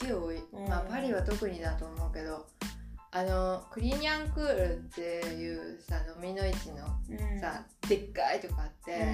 [0.03, 0.67] っげえ多い、うん。
[0.67, 2.45] まあパリは特にだと思うけど
[3.11, 7.39] あのクリニャンクールっていうさ飲みの市のうん。
[7.39, 9.11] さ、でっかいとこあって、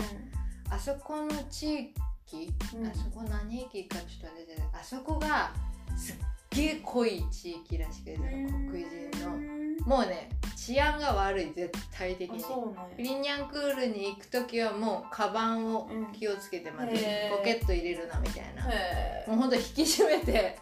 [0.69, 2.87] あそこの地駅、うん。
[2.87, 4.79] あそこ何駅かちょっと忘れてた。
[4.79, 5.51] あそこが
[5.95, 6.15] すっ
[6.51, 9.61] げえ濃い地域らしくて黒人の。
[9.87, 12.95] もうね治安が悪い絶対的あにそうなんや。
[12.95, 16.11] クリニャンクールに行く時はもうカバンをうん。
[16.11, 17.37] 気をつけてまずへー。
[17.37, 18.63] ポケット入れるなみたいな。
[18.69, 20.59] へもうほんと引き締めて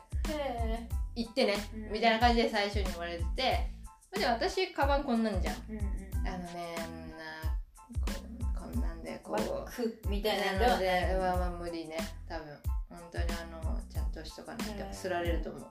[1.15, 1.91] 行ってねうん。
[1.91, 3.71] みたいな感じで最初に言われてて
[4.19, 5.55] で私カバンこんなんじゃん。
[5.55, 6.27] えうんうん。
[6.27, 11.97] あのねあんなこんなんでこバうみたいななのではのでないはまあ無理ね
[12.27, 12.47] 多分。
[12.89, 13.78] 本当にあの
[14.23, 14.93] ちゃんとかないとへー。
[14.93, 15.63] すられると思う。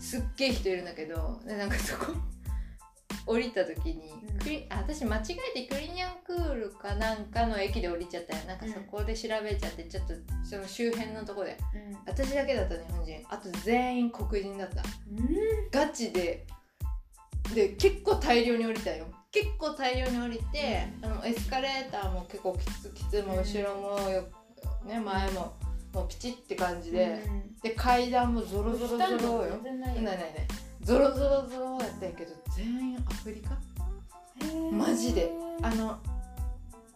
[0.00, 2.12] すっげえ人いるんだけどでなんかそこ
[3.26, 4.38] 降りた時に、うん。
[4.38, 5.20] クリあ私間違
[5.54, 8.44] えてクリニャンクールかなんかの駅で降りちゃったよ。
[8.44, 11.56] なんかそこで調べちゃってちょっとその周辺のとこで。
[11.74, 11.98] うん。
[12.06, 13.22] 私だけだった日本人。
[13.28, 14.82] あと全員黒人だった。
[15.70, 16.46] ガチで。
[17.54, 19.06] で結構大量に降りたよ。
[19.30, 24.24] 結構大量に降りて、あのエスカレーターも結構きつきつもうん後ろもよ、
[24.86, 25.54] ね、前も
[25.92, 26.96] もうピチって感じうん。
[26.96, 27.22] で、
[27.62, 29.44] で階段もゾロゾロゾロ。
[29.44, 29.56] よ。
[29.62, 30.02] ないよ。
[30.02, 30.18] ないない
[30.82, 33.58] ゾロゾロゾロやったんやけど全員アフリカ？
[34.72, 35.30] マジで。
[35.62, 35.98] あの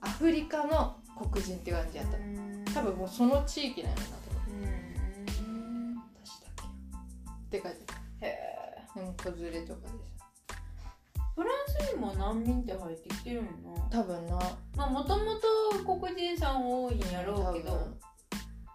[0.01, 0.97] アフリカの
[1.31, 2.17] 黒人って感じやった。
[2.17, 2.65] うん。
[2.73, 4.63] 多分もうその地域なんやろなと思う。
[4.63, 6.03] うん。
[6.25, 7.79] 私だけって感じ。
[8.27, 10.25] へえでも子連れとかでさ
[11.35, 11.53] フラン
[11.87, 13.51] スにも難民って入ってきてるんな。
[13.91, 14.39] 多分な。
[14.77, 17.89] まあもともと黒人さん多いんやろうけど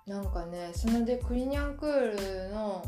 [0.07, 2.83] なんかねそのでクリニャンクールの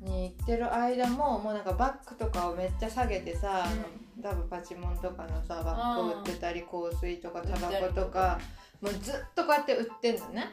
[0.00, 3.64] に行ってる間ももうなんかバッグとかをめっちゃ下げてさ、
[4.20, 8.40] 多分パチモンとかのさバッグ売ってたり香水とかタバコとか
[8.80, 10.46] もうずっとこうやって売ってんのね。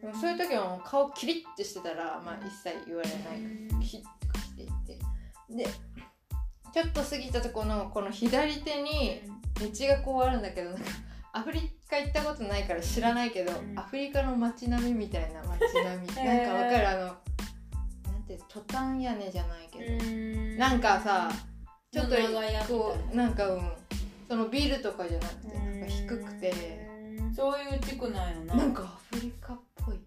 [0.00, 4.98] でもそういう時は顔キリッてしてたら、まあ、一切言われないからキッとかしていって。
[5.50, 5.66] で
[6.74, 9.22] ちょっと過ぎたとこのこの左手に
[9.58, 10.84] 道がこうあるんだけどなんか
[11.32, 13.78] アフリカ行ったことないから知らないけど、うん。
[13.78, 16.88] アフリカの街並みみたいな街並み、へ ーなんかわかる？
[16.88, 16.98] あの
[18.12, 20.58] なんてトタン屋根じゃないけど、うん。
[20.58, 21.30] なんかさ
[21.90, 22.22] ちょっとこ
[23.12, 23.26] うな。
[23.28, 23.72] んかうん。
[24.28, 25.80] そのビルとかじゃなくてうん。
[25.80, 26.50] なんか低くて。
[26.50, 26.98] うん
[27.34, 28.54] そういう地区なんよな。
[28.56, 29.98] なんかアフリカっぽい。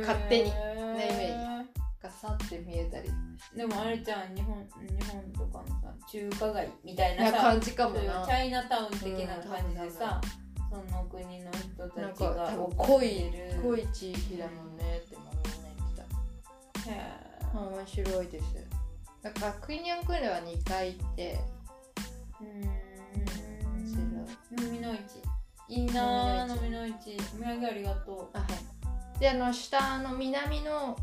[0.00, 0.50] 勝手に。
[0.50, 1.64] なイメ
[2.02, 3.10] ガサって見えたり。
[3.56, 10.20] でもあれちゃん日本日本とかのさ中華街みたいななさ感じかもそういうチなャイナタウン的な感じでさ、
[10.74, 13.30] その国の人たちが濃い
[13.62, 15.22] 濃い地域だもんねっても
[15.86, 16.02] みんな。
[16.02, 16.02] 言っ
[16.72, 17.12] てたへ
[17.54, 18.44] あ面白いです。
[19.22, 22.48] だからクイニャンクールは2回行ってーう
[24.62, 25.22] ん飲みの市。
[25.68, 27.16] いいなー飲みの市。
[27.36, 28.46] お土産ありがとあは
[29.16, 29.20] い。
[29.20, 30.96] であの下の南の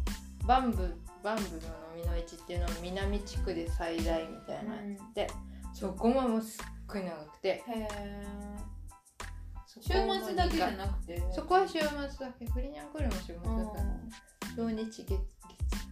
[0.46, 1.50] バンブバンブの
[1.96, 4.82] 飲みの市っていうのは南地区で最大みたう、いなや
[5.14, 5.28] つで、
[5.74, 7.48] そこももうすっごい長くて。
[7.48, 7.88] へえ
[9.80, 9.94] 週
[10.26, 11.24] 末だけじゃなくて。
[11.34, 13.84] そこは週末だけクリニャンクールも週末だうんから。
[14.56, 15.18] 土日月月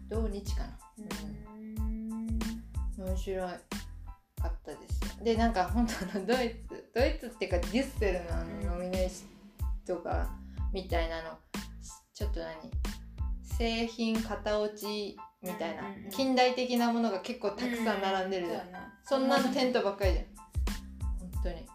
[0.09, 0.77] 土日かな。
[0.97, 2.39] うん
[2.97, 3.53] 面白か
[4.47, 5.23] ったですよ。
[5.23, 10.29] でなんか本当のドイツドイツっていうかデュッセルのあのノミネーションとか
[10.73, 11.37] みたいなの
[12.13, 12.55] ちょっと何？
[13.57, 16.11] 製品型落ちみたいなうんうんうん。
[16.11, 18.47] 近代的なものが結構たくさん並んでる。
[18.47, 18.61] じゃん、
[19.05, 20.25] そんなのテントばっかりじゃん。
[21.31, 21.65] 本当に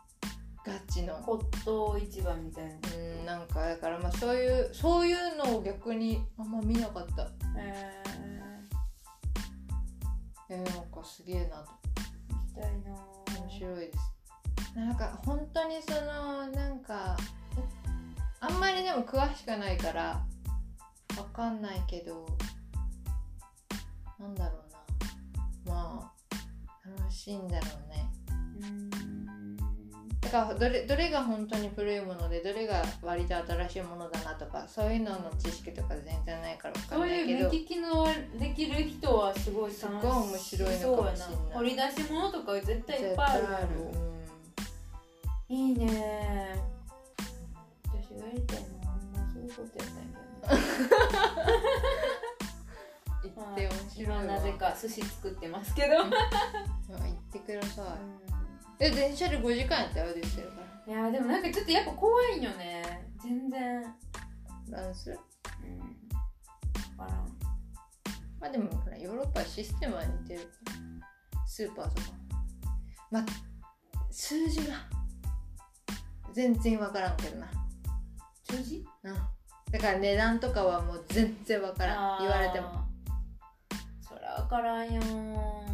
[0.65, 1.15] ガチの。
[1.17, 2.73] 骨董市場みたいな。
[2.97, 7.23] うんなんかだからまあそういうそういうのを逆にあんま見なかった。
[7.23, 7.93] へえ
[10.51, 11.73] えー、なんかすげえなと。
[12.31, 13.41] 行きたいなー。
[13.43, 14.15] 面白いです。
[14.75, 17.17] なんか本当にそのなんか
[18.41, 20.25] あんまりでも詳しくないから
[21.17, 22.27] わかんないけど
[24.19, 24.59] なんだろ
[25.67, 25.75] うな。
[25.75, 28.11] まあ楽しいんだろうね。
[28.61, 29.14] うん
[30.25, 38.09] だからどれどれが本当に古いものでどれが割と新しいものだなとかそういうのの知識とか全然ないからわかんそうないけどいう目利きの
[38.39, 43.41] できる人はすごいすごい面白いのかもしれない掘り出し物とか絶対いっぱいある。
[43.41, 44.15] 絶対ある
[45.49, 46.57] いいね
[47.87, 50.55] 私がやりたいのはあんまそういうことやったんやけど
[53.25, 57.97] うん、行って面白いなぜか寿司作ってますけど、 うん行ってくださ
[58.31, 58.34] い
[58.81, 60.93] え電車で5時間やったよ出てるから。
[60.93, 63.09] いやでもなんかちょっとやっぱ怖いんよね。
[63.23, 63.79] 全然。
[63.79, 63.95] うん
[64.67, 65.11] フランス？
[65.11, 65.19] 分
[66.97, 67.11] からん。
[68.41, 70.51] まあでもほらヨーロッパはシステムは似てる
[71.47, 72.09] スーパーとか。
[73.11, 73.25] まあ
[74.11, 74.75] 数字が。
[76.33, 77.47] 全然わからんけどな。
[78.51, 78.85] 数字？
[79.03, 79.15] うん。
[79.71, 82.21] だから値段とかはもう全然わからん。
[82.21, 82.85] 言われても。
[84.01, 85.65] そりゃ分からんよも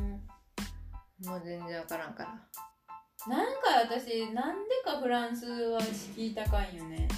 [1.37, 2.50] う全然わからんから
[3.29, 7.09] なんか私なんでかフランスは敷居高いんよね。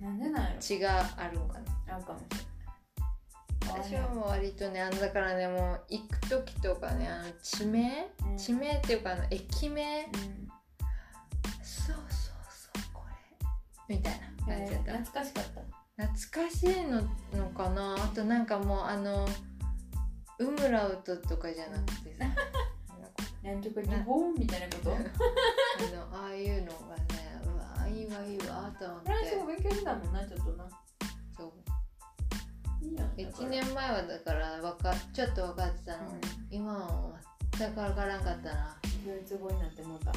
[0.00, 0.56] なんでなんやろ？
[0.58, 1.94] 血があるんかな。
[1.94, 2.18] あるかも。
[2.18, 2.24] し
[3.68, 8.36] 私はもう割とねあのだからねもう行く時とかねあの地名、うん。
[8.36, 9.84] 地名っていうかあの駅名？
[9.84, 10.10] れない
[11.62, 13.02] そうそうそうこ
[13.88, 13.96] れ。
[13.96, 15.44] みたいな感じだった、懐かしかっ
[15.96, 16.04] た。
[16.08, 17.02] 懐かしいの
[17.38, 19.28] のかなあとなんかもうあの
[20.38, 22.24] ウムラウトとかじゃなくてさ
[23.42, 24.90] なんとか日本みたいなこと？
[24.92, 29.10] あのああいうのがねうわいいわいいわと思って。
[29.10, 30.68] フランス語勉強してたもんなちょっとな。
[31.36, 31.52] そう。
[32.84, 36.04] いいやんだから1年前はだからわかちょっと分かってたの。
[36.04, 36.20] に、うん。
[36.50, 37.12] 今は
[37.58, 38.76] 全く分からんかったな、
[39.06, 40.12] ドイツ語になってもうた。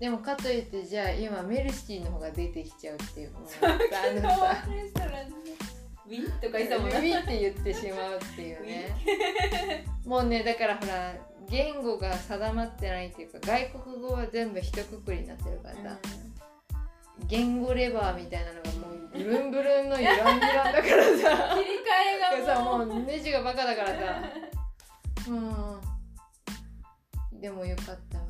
[0.00, 3.68] でもかといってじゃあ今メルシーの方が出てきちゃうっていうもあ
[4.12, 4.56] 日のさ
[6.06, 6.28] ウィ？
[6.28, 8.96] ンとか言って言ってしまうっていうね。
[10.04, 11.14] もうねだからほら
[11.48, 15.98] 言語が定まってないっていうか外国語は全部一括りになってるからさ、
[17.28, 21.56] 言語レバーみたいなのがもうブルンブルンのゆらんゆらんだからさ。
[21.56, 22.86] 切り替えがさも う。
[22.86, 24.22] もうネジがバカだからさ。
[25.28, 25.32] う
[27.36, 27.40] ん。
[27.40, 28.24] でもよかったわ。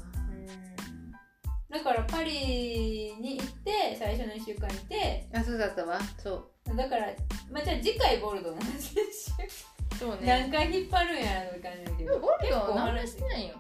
[1.71, 5.29] だからパリに行って最初の1週間いて。
[5.35, 5.99] あそうだったわ。
[6.19, 6.77] そう。
[6.77, 7.07] だから
[7.51, 9.35] まあじゃあ次回ボルドーの話でしよ
[9.99, 12.11] そうう何回引っ張るんやろって感じだけど。
[12.13, 13.55] でもボルド結構ー何も話してないよ、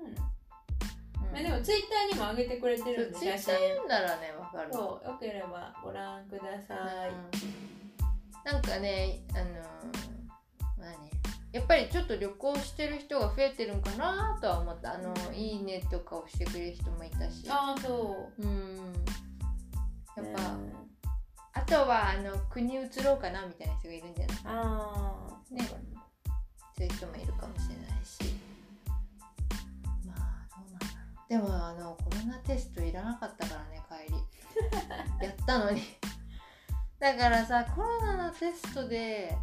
[0.00, 0.14] うん。
[0.14, 6.74] まあ、でもツイッターにも上げてくれてるんでツイッター読んだらねわかるそうよければご覧くださ
[7.06, 7.12] い、う
[8.50, 8.52] ん。
[8.52, 9.44] なんかねあの
[10.78, 11.10] 何？
[11.52, 14.94] やっぱりちょっと旅行してる人が増えてるんかなとは思った。
[14.94, 17.44] あの「いいね」とかをしてくれる人もいたし。
[17.48, 18.42] ああそう。
[18.42, 18.76] うん。
[20.16, 20.81] やっぱ、うん
[21.54, 24.36] あとはあの国移ろうかなみたいな人がいるんじゃない？
[24.46, 25.16] あ
[25.50, 25.62] あね。
[25.64, 25.74] そ
[26.82, 28.34] ういう人もいるかもしれないし。
[30.06, 31.28] まあどうなんだろう。
[31.28, 34.18] でもあのコロナテストいらなかったからね帰り。
[35.26, 35.82] やったのに。
[36.98, 39.36] だからさコロナのテストで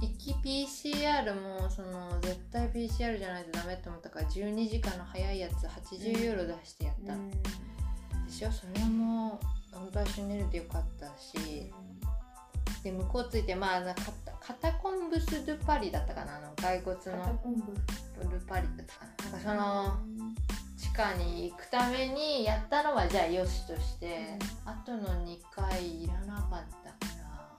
[0.00, 0.32] 行き
[0.78, 7.30] PCR もその絶対 PCR じゃないとダメって思ったから12時間の早いやつ80ユーロ出してやったの、うん。
[8.26, 8.50] でしょ？
[8.52, 9.38] それも
[9.72, 11.72] 本当は一緒に寝れてよかったし
[12.82, 17.38] で向こうついてまああのカタカタコンブス・ドゥ・パリだったかなあの骸骨片の
[18.30, 19.30] ル・パリだったかな。
[19.30, 20.20] なんかその
[20.78, 27.14] 地下に行くためにやったのはじゃあよしとして、あとの2回いらなかったか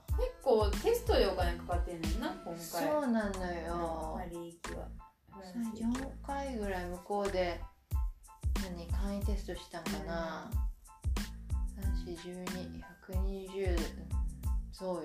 [0.09, 0.17] ら。
[0.17, 2.57] 結構テストでお金かかってんねんな今回。
[2.57, 4.17] そうなのよ。
[4.17, 4.87] パリ行きは。
[5.31, 7.61] フランス行きは4回ぐらい向こうで
[8.63, 10.49] 何簡易テストしたんかな、
[11.93, 13.77] 34120
[14.71, 15.03] そうよ。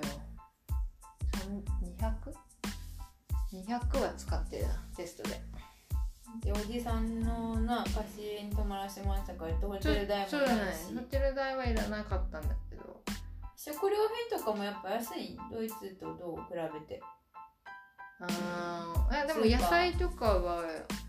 [3.53, 5.41] 200?200 は使ってるなテストで。
[6.43, 10.95] でおじさんのな貸し家に泊まらせてもらったからホテル代もそうじゃないし。
[10.95, 13.03] ホテル代はいらなかったんだけど
[13.57, 13.97] 食料
[14.31, 17.01] 品とかもやっぱ安いドイツとどう比べて。
[18.21, 19.25] あー。
[19.25, 20.63] えでも野菜とかは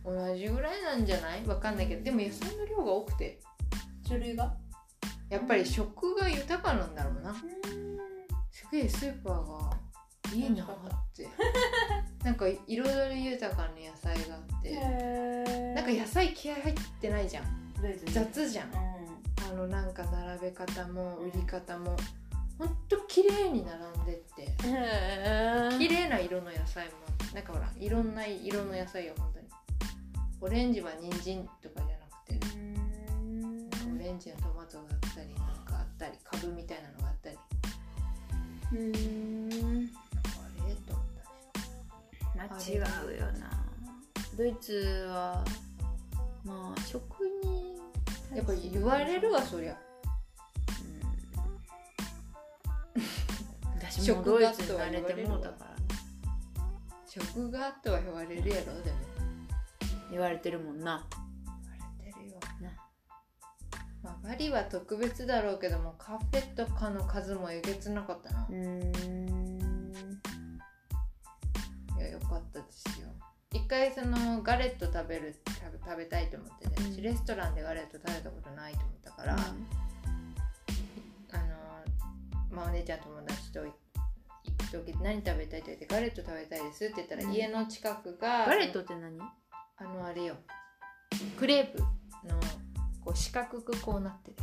[0.05, 1.45] 同じぐらいなんじゃない？
[1.45, 3.39] わかんないけどでも野菜の量が多くて。
[4.07, 4.55] 種類が？
[5.29, 7.35] やっぱり食が豊かなんだろうな。
[8.51, 9.77] すげえスーパーが
[10.33, 10.67] いいなっ
[11.15, 11.27] て。
[12.23, 14.69] なんか彩り豊かな野菜があって。
[14.69, 17.45] へなんか野菜気合入ってないじゃん。
[18.05, 18.69] 雑じゃん。
[18.69, 18.71] う
[19.49, 21.95] あのなんか並べ方も売り方も。
[22.57, 24.47] ほんと綺麗に並んでって。
[25.77, 26.93] 綺麗な色の野菜も。
[27.33, 29.47] なんかほらいろんな色の野菜よ本当に。
[30.39, 31.81] オレンジは人参とか
[34.07, 37.37] レンジのトマトがあったりなんかあったりカブみたいなのがあったり。
[38.71, 39.89] うん。
[40.63, 41.23] あれと思った。
[42.39, 42.79] ねまあ違う
[43.19, 43.51] よな
[44.37, 45.43] ドイツは
[46.45, 47.03] まあ食
[47.43, 47.75] に
[48.33, 49.75] やっぱ言われるわそりゃ。
[53.75, 55.71] 私もドイツに慣れてもうたから。
[55.71, 55.75] ね
[57.05, 58.97] 食がとは言われるやろでも。
[60.11, 61.05] 言われてるもんな
[64.07, 68.55] まあ、バリは特別だろうけどもカフェとかの数もえげつなかったな、うん。
[71.97, 73.09] いやよかったですよ。
[73.51, 76.93] 一回そのガレット食べる食べ食べたいと思ってて、うん。
[76.93, 79.43] 私レストランでガレット食べたことないと思ったから、あの
[82.49, 83.75] まあお姉ちゃん友達と行く
[84.71, 87.33] 時何食べたいって言ってガレット食べたいですって言ったら、うん。
[87.33, 89.19] 家の近くがガレットって何？
[89.19, 90.37] あのあれよ。
[91.37, 91.85] クレープの
[93.07, 94.35] こう四角くこうなってる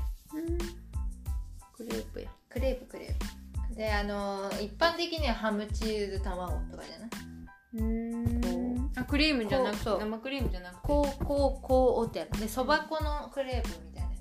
[1.76, 2.30] クレープや。
[2.48, 3.74] クレープクレープ。
[3.76, 7.10] であの一般的にはハムチーズ卵とかじゃない？
[7.74, 8.90] うん。
[8.96, 9.98] あクリームじゃなくこうそう。
[9.98, 10.80] て生クリームじゃなくて。
[10.82, 12.40] こうこうこう折ってある。
[12.40, 14.16] でそば粉のクレープみたいなや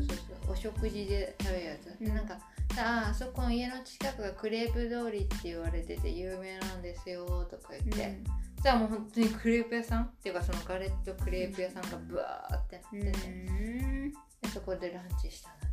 [0.00, 0.08] つ。
[0.08, 0.52] そうそうそう。
[0.52, 2.40] お食事で食べるやつ、うんなんかさ
[2.76, 8.20] ああそこの家の近くがクレープ通りって言われてて有名なんですよとか言って、
[8.62, 14.10] じゃあもう本当にクレープ屋さんっていうかそのガレットクレープ屋さんがブワーってなってて、うん。
[14.10, 15.68] でそこでランチしたなんか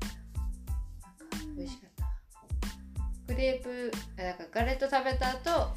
[1.58, 1.90] 美味しかっ
[3.28, 3.34] た。
[3.34, 5.76] クレープあなんかガレット食べた後、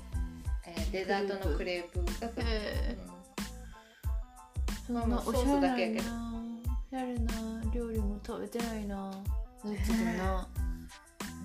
[0.67, 2.97] えーデザートのクレープが来る、へ
[4.89, 4.97] うん。
[5.01, 6.09] そんなソースだけやけど。
[6.91, 7.33] やるな
[7.75, 9.11] 料理も食べてないな。
[9.63, 10.49] ドイツでな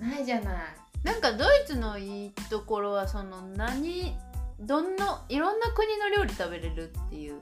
[0.00, 0.54] ないじゃない。
[1.02, 4.16] なんかドイツのいいところはその何
[4.60, 7.40] どんないろんな国の料理食べれるっていうい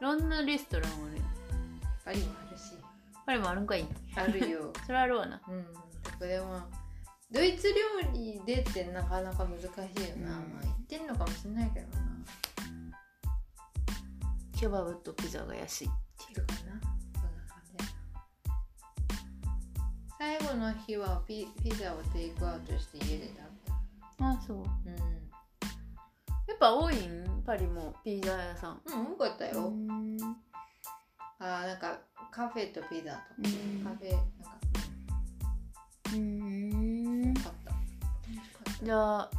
[0.00, 1.22] ろんなレストランをね
[2.04, 2.72] パリもあるし。
[3.26, 3.86] あれもあるんかい。
[4.16, 4.72] あるよ。
[4.86, 5.40] それあるわな。
[5.48, 5.64] うん。
[5.64, 5.80] ど
[6.18, 6.60] こでも
[7.30, 7.74] ドイツ料
[8.14, 9.76] 理でってなかなか難しいよ
[10.16, 10.52] な、うん。
[10.52, 12.08] まあ言ってんのかもしれないけどな。
[14.58, 15.90] ケバブとピザが安いっ
[16.26, 16.87] ていうかな
[20.18, 23.38] 最後の日はピピザをテイクアウトして家で食べ
[24.18, 24.30] た。
[24.30, 24.58] あそう。
[24.62, 24.62] う
[26.48, 27.42] やっぱ多いん？
[27.46, 28.72] パリもピザ屋さん。
[28.72, 30.18] ん、うん、多かったよ、うん。
[31.38, 32.00] あーなんか
[32.32, 33.18] カフェとピザと
[33.84, 34.58] カフェなんか
[36.12, 37.72] うん買った
[38.28, 38.84] 美味しかった。
[38.84, 39.30] じゃあ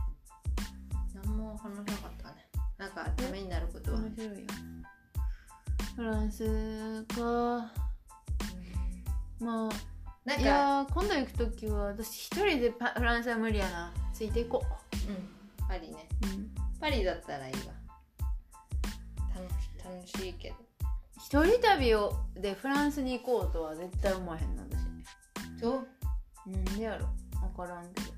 [1.26, 2.48] 何も話さなかったね。
[2.78, 4.46] なんかためになることは、面白いよ。
[5.98, 7.70] フランスか。
[9.42, 9.89] まあ
[10.30, 13.92] なんかいやー今度行く時は私一人でパフランスは無理やな。
[14.14, 14.64] ついていこ
[15.08, 15.12] う。
[15.12, 15.68] ん。
[15.68, 16.08] パリね。
[16.24, 17.60] う、うん、パリだったらいいわ。
[19.36, 20.56] 楽し楽しいけど。
[21.18, 24.84] 一人旅をでフランスに行こうとは絶対思わへんなんだし
[25.60, 25.88] そう？
[26.46, 27.08] なんでやろ？
[27.56, 28.10] 分からんけど。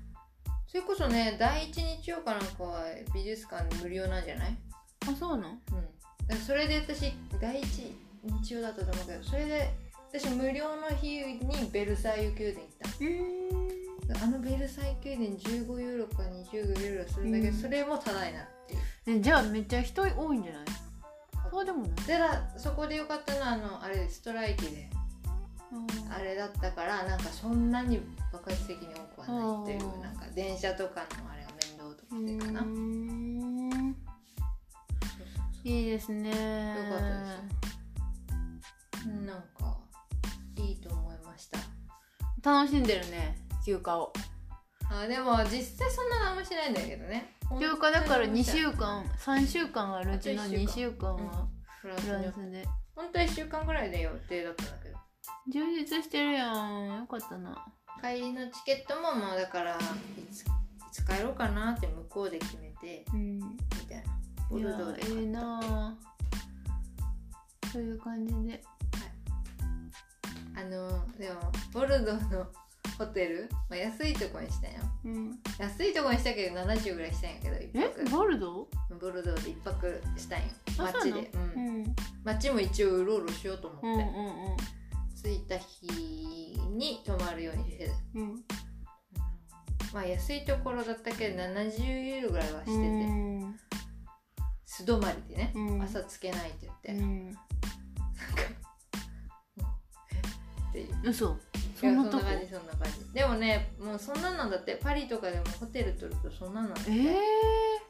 [0.66, 2.84] それこそね第一日曜かなんかは
[3.14, 4.56] 美術館で無料なんじゃない？
[5.08, 5.50] あそうなん？
[5.50, 5.56] うん。
[5.56, 5.62] だか
[6.28, 9.74] らそれで私第一日曜だったと思うけどそれで
[10.12, 11.40] 私無料の日に
[11.72, 17.54] ベルサイユ宮殿行ったあのベルサイユ宮殿15ユーロか20ユーロするんだけど、うん。
[17.54, 18.76] それもただになってい
[19.14, 20.64] うねじゃあめっちゃ人多いんじゃない？
[21.50, 21.90] そうでもない。
[22.18, 24.88] だそこでよかったのはあのあれストライキで。
[26.14, 27.98] あれだったからなんかそんなに
[28.30, 32.60] 爆発的に多くはないっていうなんか電車とかのあれが面倒とかでかな、
[35.64, 37.21] いいですねよかった
[42.42, 44.12] 楽しんでるね休暇を。
[44.90, 47.36] あでも実際そんな何もしないんだけどね。
[47.58, 51.48] 休暇だから2間週間3週間あるうちのあと一2週週間は
[51.80, 52.66] フランスで。
[52.94, 54.98] 本当は1週間ぐらいで予定だったんだけど。
[55.52, 56.96] 充実してるやん。
[56.98, 57.64] よかったな。
[58.02, 59.78] 帰りのチケットももうだからい
[60.32, 60.44] つ
[61.06, 63.38] 帰ろうかなって向こうで決めてうん。
[63.38, 63.42] み
[63.88, 64.18] たいな。
[64.50, 65.20] ボルドーで買った。
[65.20, 65.94] ええなあ。
[67.72, 68.62] そういう感じで
[70.62, 70.88] あの
[71.18, 72.46] でもボルドーの
[72.98, 74.74] ホテル、まあ、安いとこにしたよ。
[75.04, 75.38] うん。
[75.58, 77.92] 安いとこにしたけど70ぐらいしたんやけど一え？
[78.04, 78.68] 泊ボルド
[79.00, 80.44] ボルドーで一泊したんよ。
[80.78, 81.52] あ街でそうなの？
[81.54, 81.66] うん。
[81.66, 81.96] うん。
[82.24, 84.02] 街も一応うろうろしようと思って、うんうん
[85.22, 85.86] 着いた日
[86.72, 88.22] に泊まるようにしてたうん。
[88.22, 88.44] うん。
[89.94, 93.56] まあ安いところだったけど70ユーロぐらいはしてて、うん。
[94.66, 95.82] 素泊まりでね、うん。
[95.82, 97.26] 朝つけないって言って、うん。
[97.26, 97.40] なんか
[100.72, 101.10] っていう。
[101.10, 101.36] 嘘。
[101.78, 102.24] そんなとこ？
[102.24, 103.12] そんな感じそんな感じ。
[103.12, 104.76] でもねもうそんなんなんだって。
[104.82, 107.16] パリとかでもホテル取るとそんなんなんだって、ええ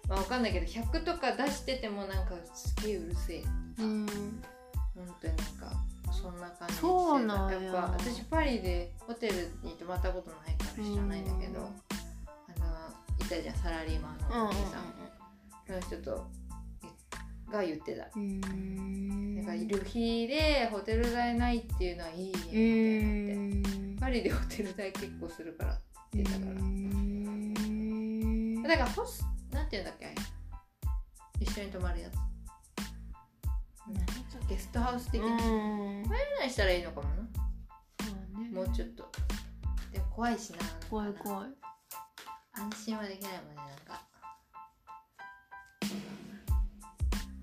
[0.09, 3.45] まあ、わかんないけど100とか出しててもなんかすげえうるせえ。
[3.79, 4.07] うん。
[4.95, 5.77] 本当になんか
[6.13, 7.63] そんな感じそうなんや。
[7.63, 11.67] やっぱ私パリでホテルに泊まったことないから知らないんだけど、うん。
[11.67, 14.95] あのいたじゃんサラリーマンうんうんのおじさん、
[15.67, 16.27] その人と
[17.53, 18.09] が言ってた。
[18.17, 23.69] うんうんなんか旅費でホテル代ないっていうのはいいねみたういなって。
[23.97, 25.83] んパリでホテル代結構するからって
[26.15, 26.53] 言ってたから。
[26.53, 30.15] うんだからホスなんていうんだっけ？
[31.41, 32.15] 一緒に泊まるやつ。
[34.49, 36.03] ゲストハウス的うな、ん
[36.39, 37.17] 何したらいいのかもな。
[38.05, 38.51] そうね。
[38.51, 39.11] もうちょっと。
[39.93, 40.59] でも怖いしな。
[40.89, 41.49] 怖い怖い。
[42.55, 44.05] 安心はできないもんねなんか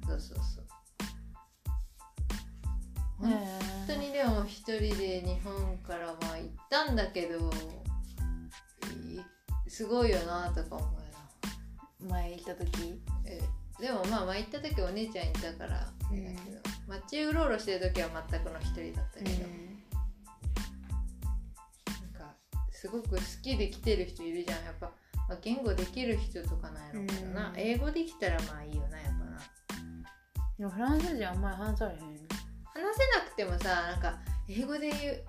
[0.09, 0.65] そうそうそう。
[3.19, 3.37] 本
[3.85, 7.51] 当にでも一人で日本からまあ行ったんだけど
[9.05, 10.85] いすごいよなとか思
[11.99, 12.13] うな。
[12.15, 13.01] 前行った時？
[13.25, 13.41] え
[13.79, 16.25] でもまあ前行った時お姉ちゃんいたからだけど、
[16.87, 19.31] 街うろうろしてる時は全くの一人だったけど、
[21.91, 22.35] なんか
[22.71, 24.63] すごく好きで来てる人いるじゃん。
[24.63, 24.91] やっぱ、
[25.27, 27.57] まあ、言語できる人とかないのかな、うん。
[27.57, 29.41] 英語できたらまあいいよなやっぱな
[30.67, 32.09] フランス人あんまり話されへん話せ
[33.17, 34.17] なくてもさなんか
[34.49, 35.23] 英語で言う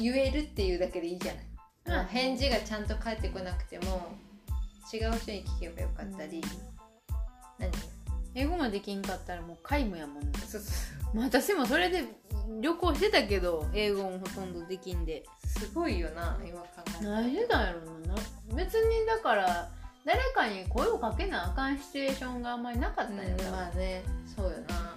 [0.00, 1.44] 言えるっていうだけでいいじゃない、
[1.86, 4.14] うんまあ返事がちゃんと返ってこなくても
[4.92, 6.42] 違う人に聞けばよかったり、
[7.58, 7.70] 何？
[8.34, 10.30] 英語もできんかったらもう皆無やもんね。
[10.46, 10.70] そうそ
[11.12, 11.16] う。
[11.16, 12.04] まあ私もそれで
[12.60, 15.24] 旅行してたけど英語もほとんどできんで。
[15.44, 17.22] すごいよな今考えたら。
[17.22, 18.14] 何でだろうな。
[18.54, 19.68] 別にだから
[20.08, 24.02] 誰かに声をかけなあかんシチュエーションがあんまりなかったんやうんまあね。
[24.34, 24.96] そうよな。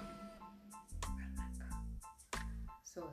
[2.82, 3.04] そう。
[3.04, 3.12] よ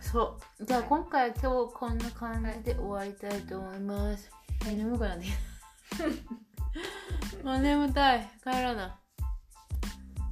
[0.00, 4.28] そうじゃあ今回は今日こんな感じで終わりたいと思います、
[4.64, 5.26] はい、眠くなって
[7.44, 8.28] もう眠たい。
[8.42, 8.98] 帰らな。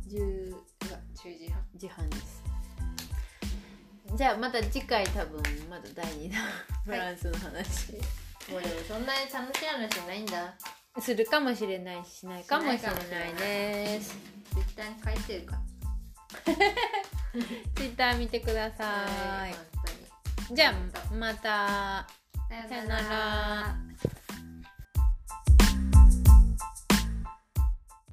[0.09, 1.64] 10なうわ10時半。
[1.76, 2.43] 時半です
[4.16, 6.40] じゃあまた次回多分また第2弾
[6.84, 7.92] フランスの話、
[8.50, 10.54] もうでもそんなに楽しい話ないんだ。
[11.00, 12.92] するかもしれないししないかもしれな
[13.28, 14.16] いです。
[14.54, 15.24] 絶対に書い。
[15.24, 15.56] てるか。
[16.46, 16.54] ら
[17.74, 19.54] ツイッター見てください、はい
[20.54, 22.06] じゃあまた。
[22.68, 23.76] さよなら